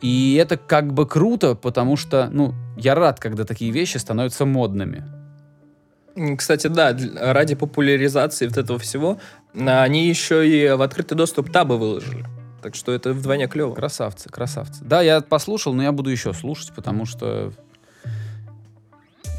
[0.00, 5.04] И это как бы круто, потому что, ну, я рад, когда такие вещи становятся модными.
[6.38, 9.18] Кстати, да, ради популяризации вот этого всего,
[9.56, 12.24] а, они еще и в открытый доступ табы выложили.
[12.64, 13.74] Так что это вдвойне клево.
[13.74, 14.82] Красавцы, красавцы.
[14.82, 17.52] Да, я послушал, но я буду еще слушать, потому что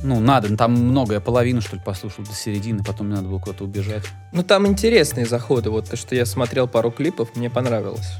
[0.03, 3.39] ну, надо, там много, я половину, что ли, послушал до середины, потом мне надо было
[3.39, 4.03] куда-то убежать.
[4.31, 5.71] Ну, там интересные заходы.
[5.71, 8.11] Вот то, что я смотрел пару клипов, мне понравилось.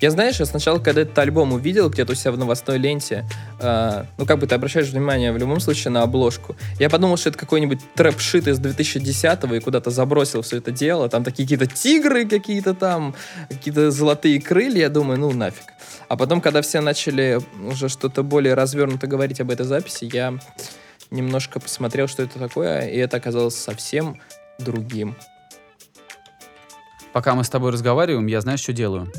[0.00, 3.26] Я, знаешь, я сначала, когда этот альбом увидел где-то у себя в новостной ленте,
[3.58, 7.28] э, ну, как бы ты обращаешь внимание в любом случае на обложку, я подумал, что
[7.28, 11.10] это какой-нибудь трэп-шит из 2010-го и куда-то забросил все это дело.
[11.10, 13.14] Там такие какие-то тигры какие-то там,
[13.50, 14.80] какие-то золотые крылья.
[14.80, 15.74] Я думаю, ну, нафиг.
[16.08, 20.34] А потом, когда все начали уже что-то более развернуто говорить об этой записи, я
[21.10, 24.18] немножко посмотрел, что это такое, и это оказалось совсем
[24.58, 25.14] другим.
[27.12, 29.12] Пока мы с тобой разговариваем, я знаешь, что делаю?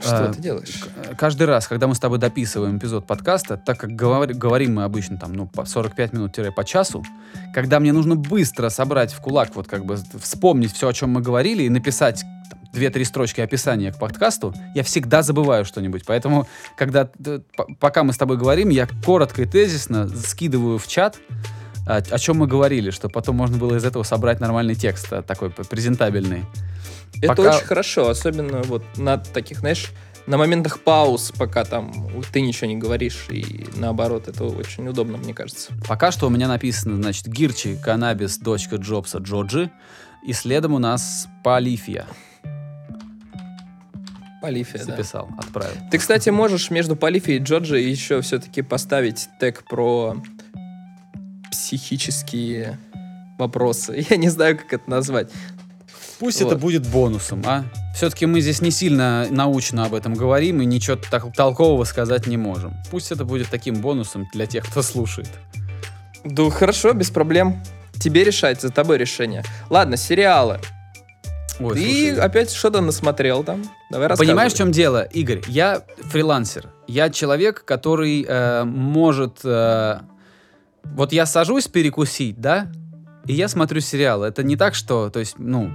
[0.00, 0.84] Что А, ты делаешь?
[1.18, 5.18] Каждый раз, когда мы с тобой дописываем эпизод подкаста, так как говор- говорим мы обычно
[5.18, 7.04] там, ну, по 45 минут-по часу,
[7.54, 11.20] когда мне нужно быстро собрать в кулак, вот как бы вспомнить все, о чем мы
[11.20, 12.24] говорили, и написать
[12.72, 16.04] две-три строчки описания к подкасту, я всегда забываю что-нибудь.
[16.06, 17.08] Поэтому, когда
[17.78, 21.18] пока мы с тобой говорим, я коротко и тезисно скидываю в чат,
[21.86, 25.22] а, о чем мы говорили, чтобы потом можно было из этого собрать нормальный текст, а,
[25.22, 26.44] такой презентабельный.
[27.18, 29.90] Это пока- очень хорошо, особенно вот на таких, знаешь,
[30.26, 31.92] на моментах пауз, пока там
[32.32, 35.72] ты ничего не говоришь, и наоборот, это очень удобно, мне кажется.
[35.88, 39.70] Пока что у меня написано, значит, Гирчи, Канабис, дочка Джобса, Джорджи.
[40.22, 42.06] И следом у нас Полифия.
[44.42, 44.84] Полифия, да.
[44.96, 45.74] Записал, отправил.
[45.90, 50.16] Ты, кстати, можешь между Полифией и Джоджи еще все-таки поставить тег про
[51.50, 52.78] психические
[53.38, 54.06] вопросы.
[54.10, 55.30] Я не знаю, как это назвать.
[56.20, 56.52] Пусть Вот.
[56.52, 57.64] это будет бонусом, а?
[57.94, 62.36] Все-таки мы здесь не сильно научно об этом говорим и ничего так толкового сказать не
[62.36, 62.74] можем.
[62.90, 65.30] Пусть это будет таким бонусом для тех, кто слушает.
[66.22, 67.62] Да хорошо, без проблем.
[67.98, 69.42] Тебе решать, за тобой решение.
[69.70, 70.60] Ладно, сериалы.
[71.58, 73.64] Ой, Ты слушай, опять что-то насмотрел там?
[73.90, 74.08] Давай.
[74.16, 75.42] Понимаешь, в чем дело, Игорь?
[75.48, 76.68] Я фрилансер.
[76.86, 79.40] Я человек, который э, может...
[79.44, 80.00] э,
[80.84, 82.70] вот я сажусь перекусить, да,
[83.26, 84.26] и я смотрю сериалы.
[84.26, 85.10] Это не так, что...
[85.10, 85.70] То есть, ну,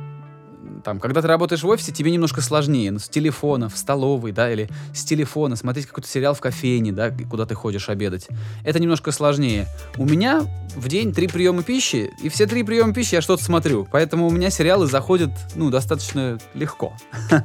[0.85, 2.91] там, когда ты работаешь в офисе, тебе немножко сложнее.
[2.91, 7.11] Ну, с телефона, в столовой, да, или с телефона смотреть какой-то сериал в кофейне, да,
[7.27, 8.27] куда ты ходишь обедать.
[8.63, 9.67] Это немножко сложнее.
[9.97, 10.45] У меня
[10.75, 13.87] в день три приема пищи, и все три приема пищи я что-то смотрю.
[13.91, 16.93] Поэтому у меня сериалы заходят, ну, достаточно легко.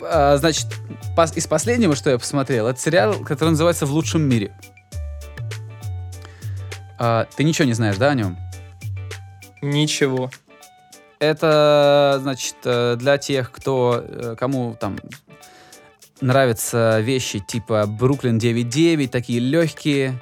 [0.00, 0.68] А, Значит,
[1.34, 4.56] из последнего, что я посмотрел, это сериал, который называется «В лучшем мире».
[7.00, 8.38] А, Ты ничего не знаешь, да, о нем?
[9.60, 10.30] Ничего.
[11.18, 14.96] Это, значит, э, для тех, кто, э, кому там
[16.20, 20.20] нравятся вещи типа Бруклин 9.9, такие легкие,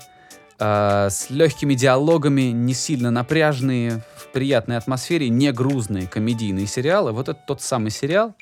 [0.59, 7.13] э, с легкими диалогами, не сильно напряжные, в приятной атмосфере, не грузные комедийные сериалы.
[7.13, 8.35] Вот это тот самый сериал.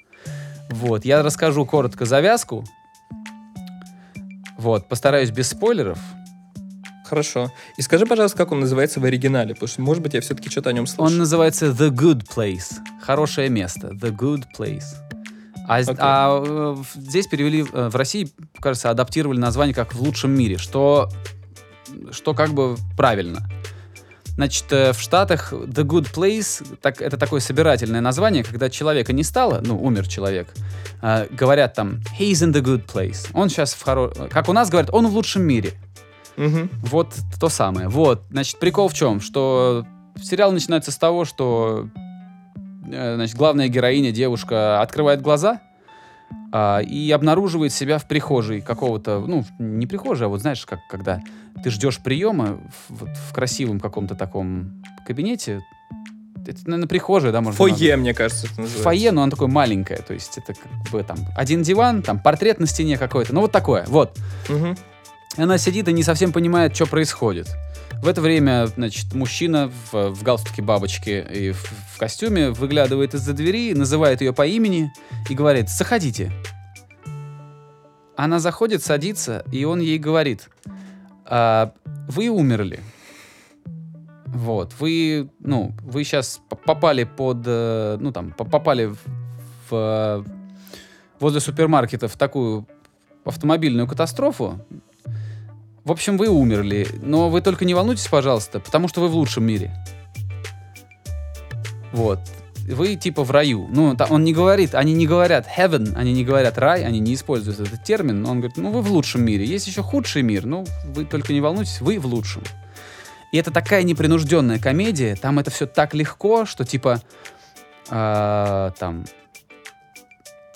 [0.70, 2.64] Вот, я расскажу коротко завязку.
[4.56, 5.98] Вот, постараюсь без спойлеров.
[7.04, 7.52] Хорошо.
[7.76, 10.70] И скажи, пожалуйста, как он называется в оригинале, потому что, может быть, я все-таки что-то
[10.70, 11.04] о нем слышал.
[11.04, 12.78] Он называется The Good Place.
[13.02, 13.88] Хорошее место.
[13.88, 14.84] The Good Place.
[15.66, 15.94] А, Окей.
[15.98, 21.08] а, э, здесь перевели, э, в России, кажется, адаптировали название как «В лучшем мире», что,
[22.10, 23.48] что как бы правильно.
[24.34, 29.22] Значит, э, в Штатах The Good Place так, это такое собирательное название, когда человека не
[29.22, 30.48] стало, ну, умер человек,
[31.00, 33.28] э, говорят там «He's in the good place».
[33.32, 34.08] Он сейчас в хоро...
[34.30, 35.72] Как у нас говорят, он в лучшем мире.
[36.36, 36.70] Мгм.
[36.82, 37.88] Вот то самое.
[37.88, 39.20] Вот, значит, прикол в чем?
[39.20, 39.86] Что
[40.20, 41.88] сериал начинается с того, что
[42.90, 45.60] э, значит, главная героиня, девушка, открывает глаза
[46.52, 51.20] а, и обнаруживает себя в прихожей какого-то, ну, не прихожей, а вот знаешь, как когда
[51.62, 52.58] ты ждешь приема
[52.88, 55.60] в, в красивом каком-то таком кабинете,
[56.46, 57.98] это, наверное, прихожая, да, можно Фойе, назвать.
[57.98, 58.82] мне кажется, это называется.
[58.82, 62.60] Фойе, но оно такое маленькое, то есть это как бы там один диван, там портрет
[62.60, 64.16] на стене какой-то, ну вот такое, вот.
[64.48, 64.76] Мгм.
[65.36, 67.48] Она сидит и не совсем понимает, что происходит.
[68.02, 71.62] В это время, значит, мужчина в, в галстуке бабочки и в,
[71.94, 74.92] в костюме выглядывает из-за двери, называет ее по имени
[75.28, 76.30] и говорит «Заходите».
[78.16, 80.48] Она заходит, садится, и он ей говорит
[81.24, 81.72] «А,
[82.08, 82.80] «Вы умерли».
[84.26, 88.98] Вот, вы, ну, вы сейчас попали под, э, ну, там, по- попали в,
[89.70, 90.24] в, э,
[91.20, 92.66] возле супермаркета в такую
[93.24, 94.60] автомобильную катастрофу,
[95.84, 99.44] в общем, вы умерли, но вы только не волнуйтесь, пожалуйста, потому что вы в лучшем
[99.44, 99.70] мире.
[101.92, 102.20] Вот.
[102.66, 103.68] Вы типа в раю.
[103.70, 107.60] Ну, он не говорит, они не говорят heaven, они не говорят рай, они не используют
[107.60, 109.44] этот термин, но он говорит, ну, вы в лучшем мире.
[109.44, 112.42] Есть еще худший мир, ну, вы только не волнуйтесь, вы в лучшем.
[113.32, 117.02] И это такая непринужденная комедия, там это все так легко, что типа
[117.90, 119.04] а, там...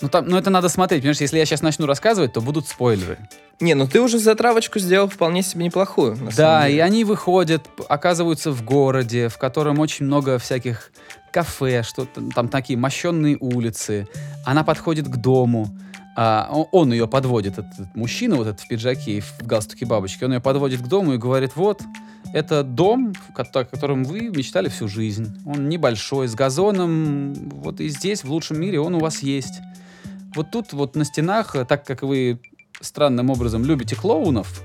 [0.01, 3.19] Ну, там, ну, это надо смотреть, понимаешь, если я сейчас начну рассказывать, то будут спойлеры.
[3.61, 6.17] Не, ну ты уже затравочку сделал вполне себе неплохую.
[6.35, 10.91] Да, и они выходят, оказываются в городе, в котором очень много всяких
[11.31, 14.07] кафе, что-то там такие мощенные улицы.
[14.45, 15.67] Она подходит к дому,
[16.15, 20.33] а, он ее подводит, этот, мужчина, вот этот в пиджаке и в галстуке бабочки, он
[20.33, 21.81] ее подводит к дому и говорит, вот,
[22.33, 25.35] это дом, о котором вы мечтали всю жизнь.
[25.45, 29.61] Он небольшой, с газоном, вот и здесь, в лучшем мире, он у вас есть.
[30.35, 32.39] Вот тут вот на стенах, э, так как вы
[32.81, 34.61] странным образом любите клоунов,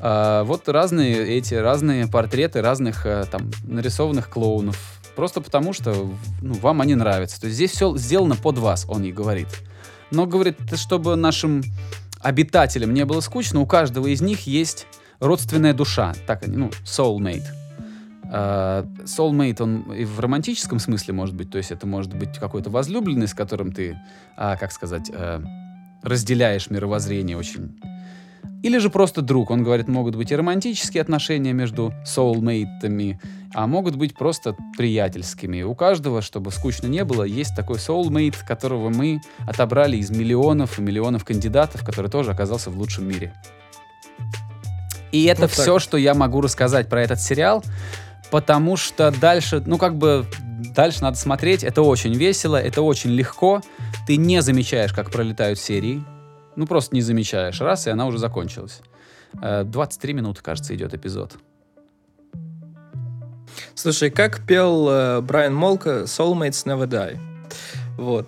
[0.00, 4.78] а, вот разные эти разные портреты разных э, там нарисованных клоунов.
[5.16, 6.08] Просто потому что
[6.40, 7.40] ну, вам они нравятся.
[7.40, 9.48] То есть здесь все сделано под вас, он ей говорит.
[10.10, 11.62] Но говорит, «Это чтобы нашим
[12.20, 14.86] обитателям не было скучно, у каждого из них есть
[15.18, 16.14] родственная душа.
[16.26, 17.46] Так они, ну, soulmate.
[18.30, 22.70] А, Soulmate, он и в романтическом смысле может быть, то есть это может быть какой-то
[22.70, 23.98] возлюбленный, с которым ты,
[24.36, 25.40] а, как сказать, э,
[26.02, 27.78] разделяешь мировоззрение очень.
[28.62, 29.50] Или же просто друг.
[29.50, 33.18] Он говорит, могут быть и романтические отношения между soulmate'ами,
[33.54, 35.62] а могут быть просто приятельскими.
[35.62, 40.82] У каждого, чтобы скучно не было, есть такой soulmate, которого мы отобрали из миллионов и
[40.82, 43.32] миллионов кандидатов, который тоже оказался в лучшем мире.
[45.12, 45.60] И это Вот так.
[45.60, 47.64] все, что я могу рассказать про этот сериал,
[48.30, 50.26] потому что дальше, ну как бы
[50.74, 51.62] дальше надо смотреть.
[51.62, 53.62] Это очень весело, это очень легко.
[54.06, 56.04] Ты не замечаешь, как пролетают серии.
[56.56, 57.60] Ну просто не замечаешь.
[57.60, 58.80] Раз, и она уже закончилась.
[59.40, 61.36] Э, 23 минуты, кажется, идет эпизод.
[63.74, 67.18] Слушай, как пел э, Брайан Молка «Soulmates never die».
[67.96, 68.26] Вот.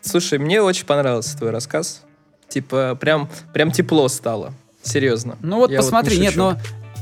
[0.00, 2.02] Слушай, мне очень понравился твой рассказ.
[2.48, 4.52] Типа, прям, прям тепло стало.
[4.82, 5.36] Серьезно.
[5.40, 6.56] Ну вот Я вот посмотри, не нет, но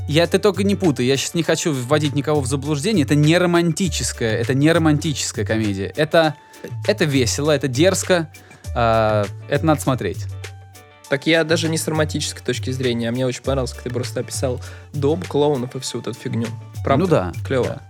[0.07, 1.05] я ты только не путай.
[1.05, 3.05] Я сейчас не хочу вводить никого в заблуждение.
[3.05, 5.93] Это не романтическая, это не романтическая комедия.
[5.95, 6.35] Это,
[6.87, 8.29] это весело, это дерзко.
[8.75, 10.25] а, это надо смотреть.
[11.09, 14.19] Так я даже не с романтической точки зрения, а мне очень понравилось, как ты просто
[14.19, 14.61] описал
[14.93, 16.47] дом клоунов и всю вот эту фигню.
[16.83, 17.03] Правда?
[17.03, 17.33] Ну да.
[17.45, 17.65] Клево.
[17.65, 17.81] да.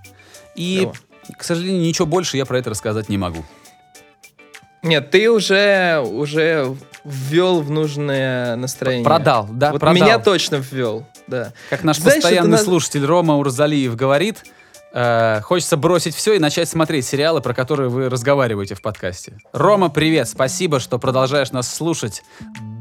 [0.55, 0.93] И, Клево.
[1.37, 3.43] к сожалению, ничего больше я про это рассказать не могу.
[4.81, 9.03] Нет, ты уже, уже ввел в нужное настроение.
[9.03, 9.95] Продал, да, вот продал.
[9.95, 11.51] меня точно ввел, да.
[11.69, 14.45] Как наш Знаешь, постоянный это на- слушатель Рома Урзалиев говорит,
[14.93, 19.33] э, хочется бросить все и начать смотреть сериалы, про которые вы разговариваете в подкасте.
[19.53, 22.23] Рома, привет, спасибо, что продолжаешь нас слушать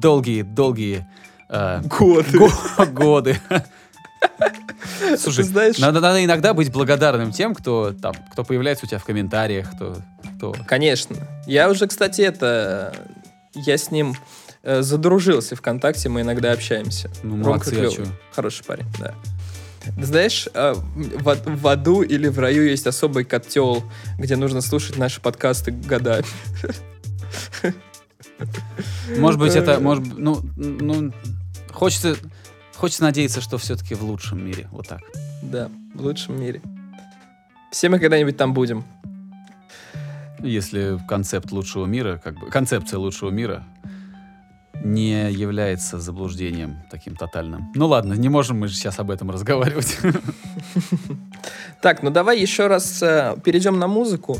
[0.01, 1.07] долгие-долгие
[1.49, 2.39] э, Годы.
[2.39, 3.41] го- годы.
[5.19, 9.05] Слушай, знаешь- надо, надо иногда быть благодарным тем, кто там, кто появляется у тебя в
[9.05, 9.97] комментариях, кто,
[10.37, 11.17] кто Конечно.
[11.47, 12.95] Я уже, кстати, это...
[13.55, 14.15] Я с ним
[14.63, 17.11] э, задружился ВКонтакте, мы иногда общаемся.
[17.23, 18.05] Ну, Ромка молодцы, а клёвый, чё?
[18.33, 19.15] Хороший парень, да.
[19.97, 23.83] Знаешь, э, в, ад- в аду или в раю есть особый котел,
[24.19, 26.25] где нужно слушать наши подкасты годами.
[29.19, 31.13] Может быть, это, может, ну, ну,
[31.73, 32.17] хочется,
[32.75, 35.01] хочется надеяться, что все-таки в лучшем мире, вот так.
[35.43, 36.63] Да, в лучшем мире.
[37.71, 38.85] Все мы когда-нибудь там будем.
[40.41, 43.65] Если концепт лучшего мира, как бы концепция лучшего мира
[44.85, 47.73] не является заблуждением таким тотальным.
[47.75, 49.99] Ну ладно, не можем мы же сейчас об этом разговаривать.
[51.81, 54.37] Так, ну давай еще раз э, перейдем на музыку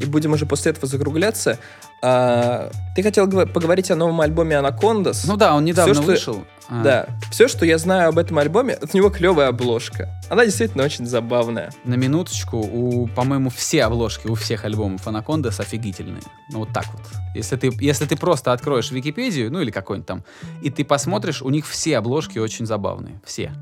[0.00, 1.58] и будем уже после этого закругляться.
[2.00, 5.24] А, ты хотел поговорить о новом альбоме Анакондас?
[5.26, 6.44] Ну да, он недавно Всё, что- вышел.
[6.68, 6.82] А.
[6.82, 7.06] Да.
[7.30, 10.08] Все, что я знаю об этом альбоме, от него клевая обложка.
[10.28, 11.72] Она действительно очень забавная.
[11.84, 16.22] На минуточку, у, по-моему, все обложки у всех альбомов Анакондас офигительные.
[16.50, 17.02] Ну, вот так вот.
[17.34, 20.24] Если ты, если ты просто откроешь Википедию, ну или какой-нибудь там,
[20.62, 23.20] и ты посмотришь, у них все обложки очень забавные.
[23.24, 23.52] Все.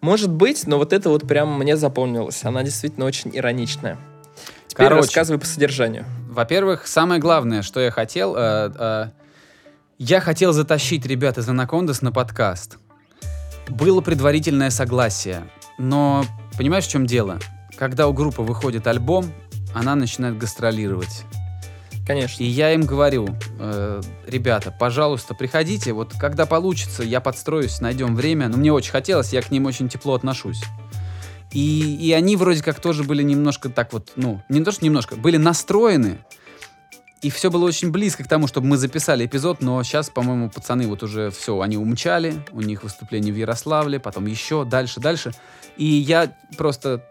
[0.00, 2.44] Может быть, но вот это вот прям мне запомнилось.
[2.44, 3.98] Она действительно очень ироничная.
[4.68, 5.06] Теперь Короче.
[5.06, 6.04] рассказывай по содержанию.
[6.28, 9.06] Во-первых, самое главное, что я хотел, э, э,
[9.98, 12.78] я хотел затащить ребят из Анакондас на подкаст.
[13.68, 16.24] Было предварительное согласие, но
[16.56, 17.38] понимаешь, в чем дело?
[17.76, 19.32] Когда у группы выходит альбом,
[19.74, 21.24] она начинает гастролировать.
[22.06, 22.44] Конечно.
[22.44, 23.28] И я им говорю,
[23.58, 28.48] э, ребята, пожалуйста, приходите, вот когда получится, я подстроюсь, найдем время.
[28.48, 30.62] Но мне очень хотелось, я к ним очень тепло отношусь.
[31.50, 35.16] И, и они вроде как тоже были немножко так вот, ну, не то, что немножко,
[35.16, 36.18] были настроены.
[37.26, 40.86] И все было очень близко к тому, чтобы мы записали эпизод, но сейчас, по-моему, пацаны
[40.86, 45.32] вот уже все, они умчали, у них выступление в Ярославле, потом еще, дальше, дальше.
[45.76, 47.04] И я просто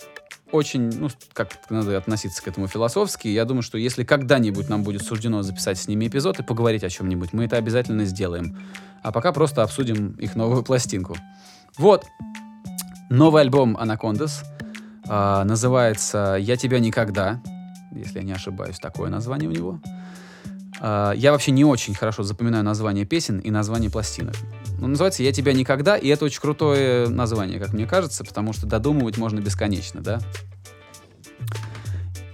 [0.53, 3.27] очень, ну, как надо относиться к этому философски.
[3.27, 6.89] Я думаю, что если когда-нибудь нам будет суждено записать с ними эпизод и поговорить о
[6.89, 8.57] чем-нибудь, мы это обязательно сделаем.
[9.03, 11.17] А пока просто обсудим их новую пластинку.
[11.77, 12.05] Вот.
[13.09, 14.45] Новый альбом Анакондас
[15.05, 17.41] называется «Я тебя никогда»,
[17.91, 19.81] если я не ошибаюсь, такое название у него.
[20.79, 24.35] А, я вообще не очень хорошо запоминаю название песен и название пластинок.
[24.79, 28.65] Но называется «Я тебя никогда», и это очень крутое название, как мне кажется, потому что
[28.65, 30.19] додумывать можно бесконечно, да?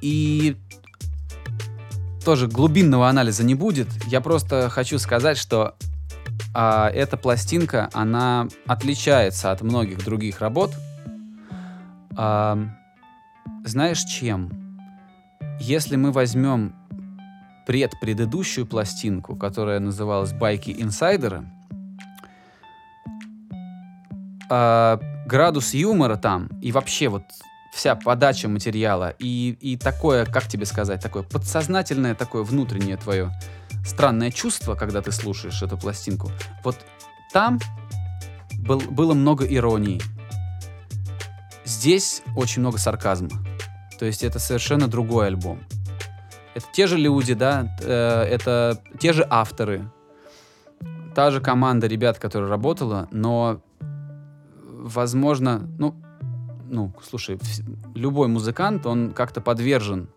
[0.01, 0.57] И
[2.25, 3.87] тоже глубинного анализа не будет.
[4.07, 5.75] Я просто хочу сказать, что
[6.53, 10.73] а, эта пластинка, она отличается от многих других работ.
[12.17, 12.59] А,
[13.63, 14.51] знаешь чем?
[15.59, 16.75] Если мы возьмем
[17.71, 21.45] предпредыдущую пластинку, которая называлась «Байки инсайдера»,
[24.49, 27.23] а, градус юмора там и вообще вот
[27.73, 33.31] вся подача материала и, и такое, как тебе сказать, такое подсознательное, такое внутреннее твое
[33.85, 36.29] странное чувство, когда ты слушаешь эту пластинку,
[36.65, 36.75] вот
[37.31, 37.57] там
[38.57, 40.01] был, было много иронии.
[41.63, 43.29] Здесь очень много сарказма.
[43.97, 45.61] То есть это совершенно другой альбом.
[46.53, 49.89] Это те же люди, да, э, это те же авторы,
[51.15, 53.61] та же команда ребят, которая работала, но,
[54.61, 55.95] возможно, ну,
[56.69, 57.39] ну, слушай,
[57.95, 60.07] любой музыкант, он как-то подвержен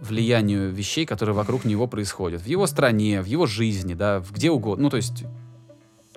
[0.00, 2.42] влиянию вещей, которые вокруг него происходят.
[2.42, 4.84] В его стране, в его жизни, да, где угодно.
[4.84, 5.24] Ну, то есть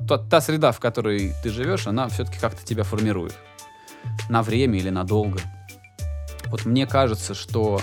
[0.08, 3.36] та, та среда, в которой ты живешь, она все-таки как-то тебя формирует.
[4.30, 5.40] На время или надолго.
[6.48, 7.82] Вот мне кажется, что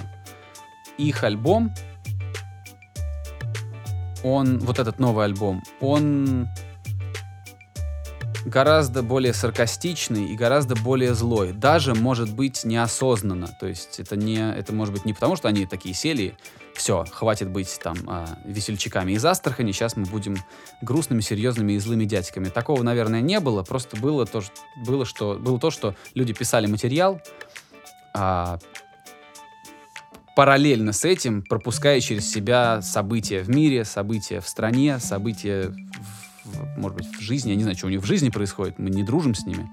[0.98, 1.72] их альбом,
[4.24, 6.48] он, вот этот новый альбом, он
[8.46, 11.52] гораздо более саркастичный и гораздо более злой.
[11.52, 13.48] Даже, может быть, неосознанно.
[13.58, 16.36] То есть это не, это может быть не потому, что они такие сели,
[16.76, 20.36] все, хватит быть там а, весельчаками из Астрахани, сейчас мы будем
[20.82, 22.48] грустными, серьезными и злыми дядьками.
[22.48, 24.52] Такого, наверное, не было, просто было то, что,
[24.86, 27.20] было, что, было то, что люди писали материал,
[28.14, 28.58] а,
[30.36, 35.74] параллельно с этим пропуская через себя события в мире, события в стране, события,
[36.44, 37.50] в- может быть, в жизни.
[37.50, 39.68] Я не знаю, что у них в жизни происходит, мы не дружим с ними.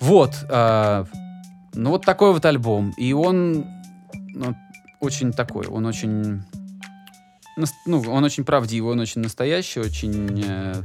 [0.00, 0.46] Вот.
[0.48, 1.06] а,
[1.74, 2.94] ну, вот такой вот альбом.
[2.96, 3.66] И он
[4.32, 4.54] ну,
[5.00, 6.42] очень такой, он очень...
[7.84, 10.82] Ну, он очень правдивый, он очень настоящий, очень э,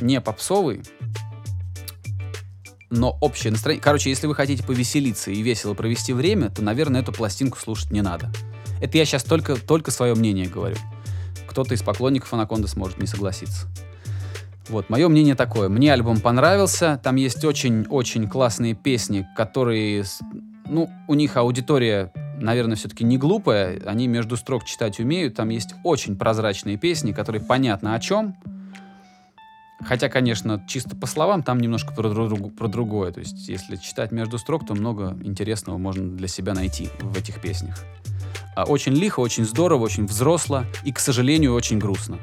[0.00, 0.82] не попсовый
[2.90, 3.82] но общее настроение...
[3.82, 8.02] Короче, если вы хотите повеселиться и весело провести время, то, наверное, эту пластинку слушать не
[8.02, 8.30] надо.
[8.80, 10.76] Это я сейчас только, только свое мнение говорю.
[11.48, 13.66] Кто-то из поклонников Анаконды сможет не согласиться.
[14.68, 15.68] Вот, мое мнение такое.
[15.68, 17.00] Мне альбом понравился.
[17.02, 20.04] Там есть очень-очень классные песни, которые...
[20.66, 23.80] Ну, у них аудитория, наверное, все-таки не глупая.
[23.86, 25.36] Они между строк читать умеют.
[25.36, 28.36] Там есть очень прозрачные песни, которые понятно о чем.
[29.84, 33.12] Хотя, конечно, чисто по словам там немножко про, друг- про другое.
[33.12, 37.40] То есть, если читать между строк, то много интересного можно для себя найти в этих
[37.40, 37.84] песнях.
[38.56, 42.18] А очень лихо, очень здорово, очень взросло и, к сожалению, очень грустно.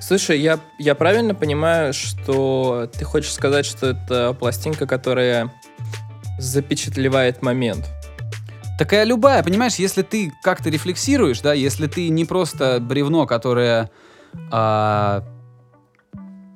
[0.00, 5.52] Слушай, я, я правильно понимаю, что ты хочешь сказать, что это пластинка, которая
[6.38, 7.86] запечатлевает момент?
[8.78, 13.90] Такая любая, понимаешь, если ты как-то рефлексируешь, да, если ты не просто бревно, которое
[14.50, 15.24] а,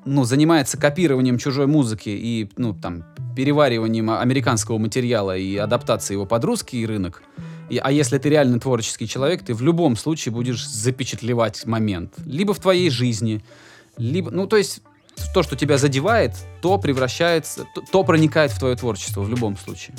[0.05, 3.05] ну, занимается копированием чужой музыки и, ну, там,
[3.37, 7.23] перевариванием американского материала и адаптацией его под русский рынок,
[7.69, 12.15] и- а если ты реально творческий человек, ты в любом случае будешь запечатлевать момент.
[12.25, 13.45] Либо в твоей жизни,
[13.97, 14.81] либо, ну, то есть,
[15.35, 16.33] то, что тебя задевает,
[16.63, 19.95] то превращается, то, то проникает в твое творчество в любом случае.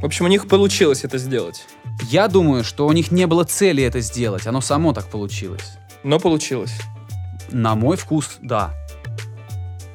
[0.00, 1.64] В общем, у них получилось это сделать.
[2.10, 5.76] Я думаю, что у них не было цели это сделать, оно само так получилось.
[6.02, 6.72] Но получилось.
[7.50, 8.74] На мой вкус, да.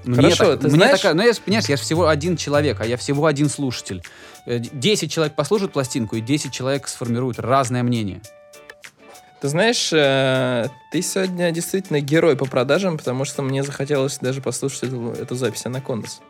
[0.07, 2.79] Мне Хорошо, так- ты мне знаешь- такая- ну, я, понимаешь, я же всего один человек,
[2.81, 4.01] а я всего один слушатель.
[4.45, 8.21] Э, 10 человек послушают пластинку, и 10 человек сформируют разное мнение.
[9.41, 14.83] Ты знаешь, э, ты сегодня действительно герой по продажам, потому что мне захотелось даже послушать
[14.83, 16.21] эту, эту запись Анакондас.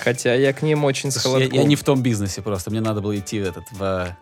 [0.00, 1.58] Хотя я к ним очень Слушай, я, холодком.
[1.60, 2.70] я не в том бизнесе просто.
[2.70, 4.16] Мне надо было идти в этот в,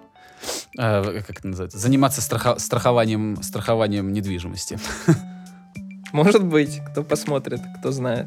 [0.78, 4.78] э, в- как это называется, заниматься страха- страхованием, страхованием недвижимости.
[6.12, 8.26] Может быть, кто посмотрит, кто знает.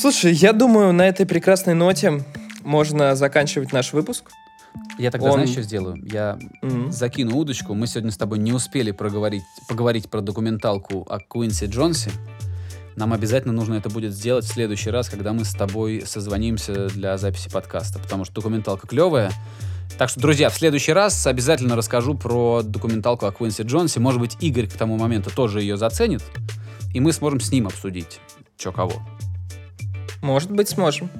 [0.00, 2.24] Слушай, я думаю, на этой прекрасной ноте
[2.64, 4.30] можно заканчивать наш выпуск.
[4.98, 6.02] Я тогда, Он- знаешь, что сделаю?
[6.10, 6.90] Я Мгм.
[6.90, 7.74] закину удочку.
[7.74, 12.10] Мы сегодня с тобой не успели проговорить, поговорить про документалку о Куинси Джонсе.
[12.96, 17.18] Нам обязательно нужно это будет сделать в следующий раз, когда мы с тобой созвонимся для
[17.18, 19.30] записи подкаста, потому что документалка клевая.
[19.98, 24.00] Так что, друзья, в следующий раз обязательно расскажу про документалку о Куинси Джонсе.
[24.00, 26.22] Может быть, Игорь к тому моменту тоже ее заценит,
[26.94, 28.18] и мы сможем с ним обсудить,
[28.56, 28.94] что кого.
[30.22, 31.10] Может быть, сможем.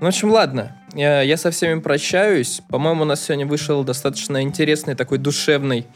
[0.00, 0.76] Ну, в общем, ладно.
[0.94, 2.62] Я, со всеми прощаюсь.
[2.68, 5.86] По-моему, у нас сегодня вышел достаточно интересный такой душевный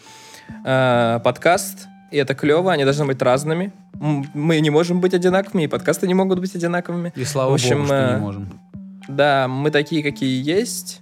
[0.64, 1.86] э, подкаст.
[2.10, 3.72] И это клево, они должны быть разными.
[3.94, 7.12] Мы не можем быть одинаковыми, и подкасты не могут быть одинаковыми.
[7.16, 8.60] И слава В общем, богу, что э, не можем.
[9.08, 11.00] Да, мы такие, какие есть.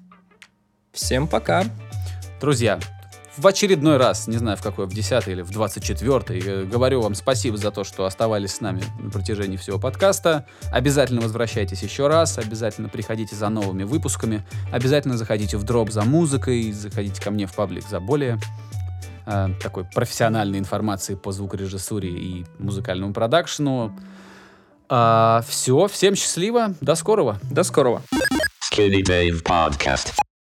[0.92, 1.64] Всем пока.
[2.40, 2.78] Друзья,
[3.36, 7.14] в очередной раз, не знаю в какой, в 10 или в 24 э, говорю вам
[7.14, 10.46] спасибо за то, что оставались с нами на протяжении всего подкаста.
[10.70, 16.72] Обязательно возвращайтесь еще раз, обязательно приходите за новыми выпусками, обязательно заходите в дроп за музыкой,
[16.72, 18.38] заходите ко мне в паблик за более
[19.26, 23.98] э, такой профессиональной информацией по звукорежиссуре и музыкальному продакшену.
[24.88, 27.38] все, всем счастливо, до скорого.
[27.50, 28.02] До скорого.
[28.70, 30.31] Skinny Dave Podcast.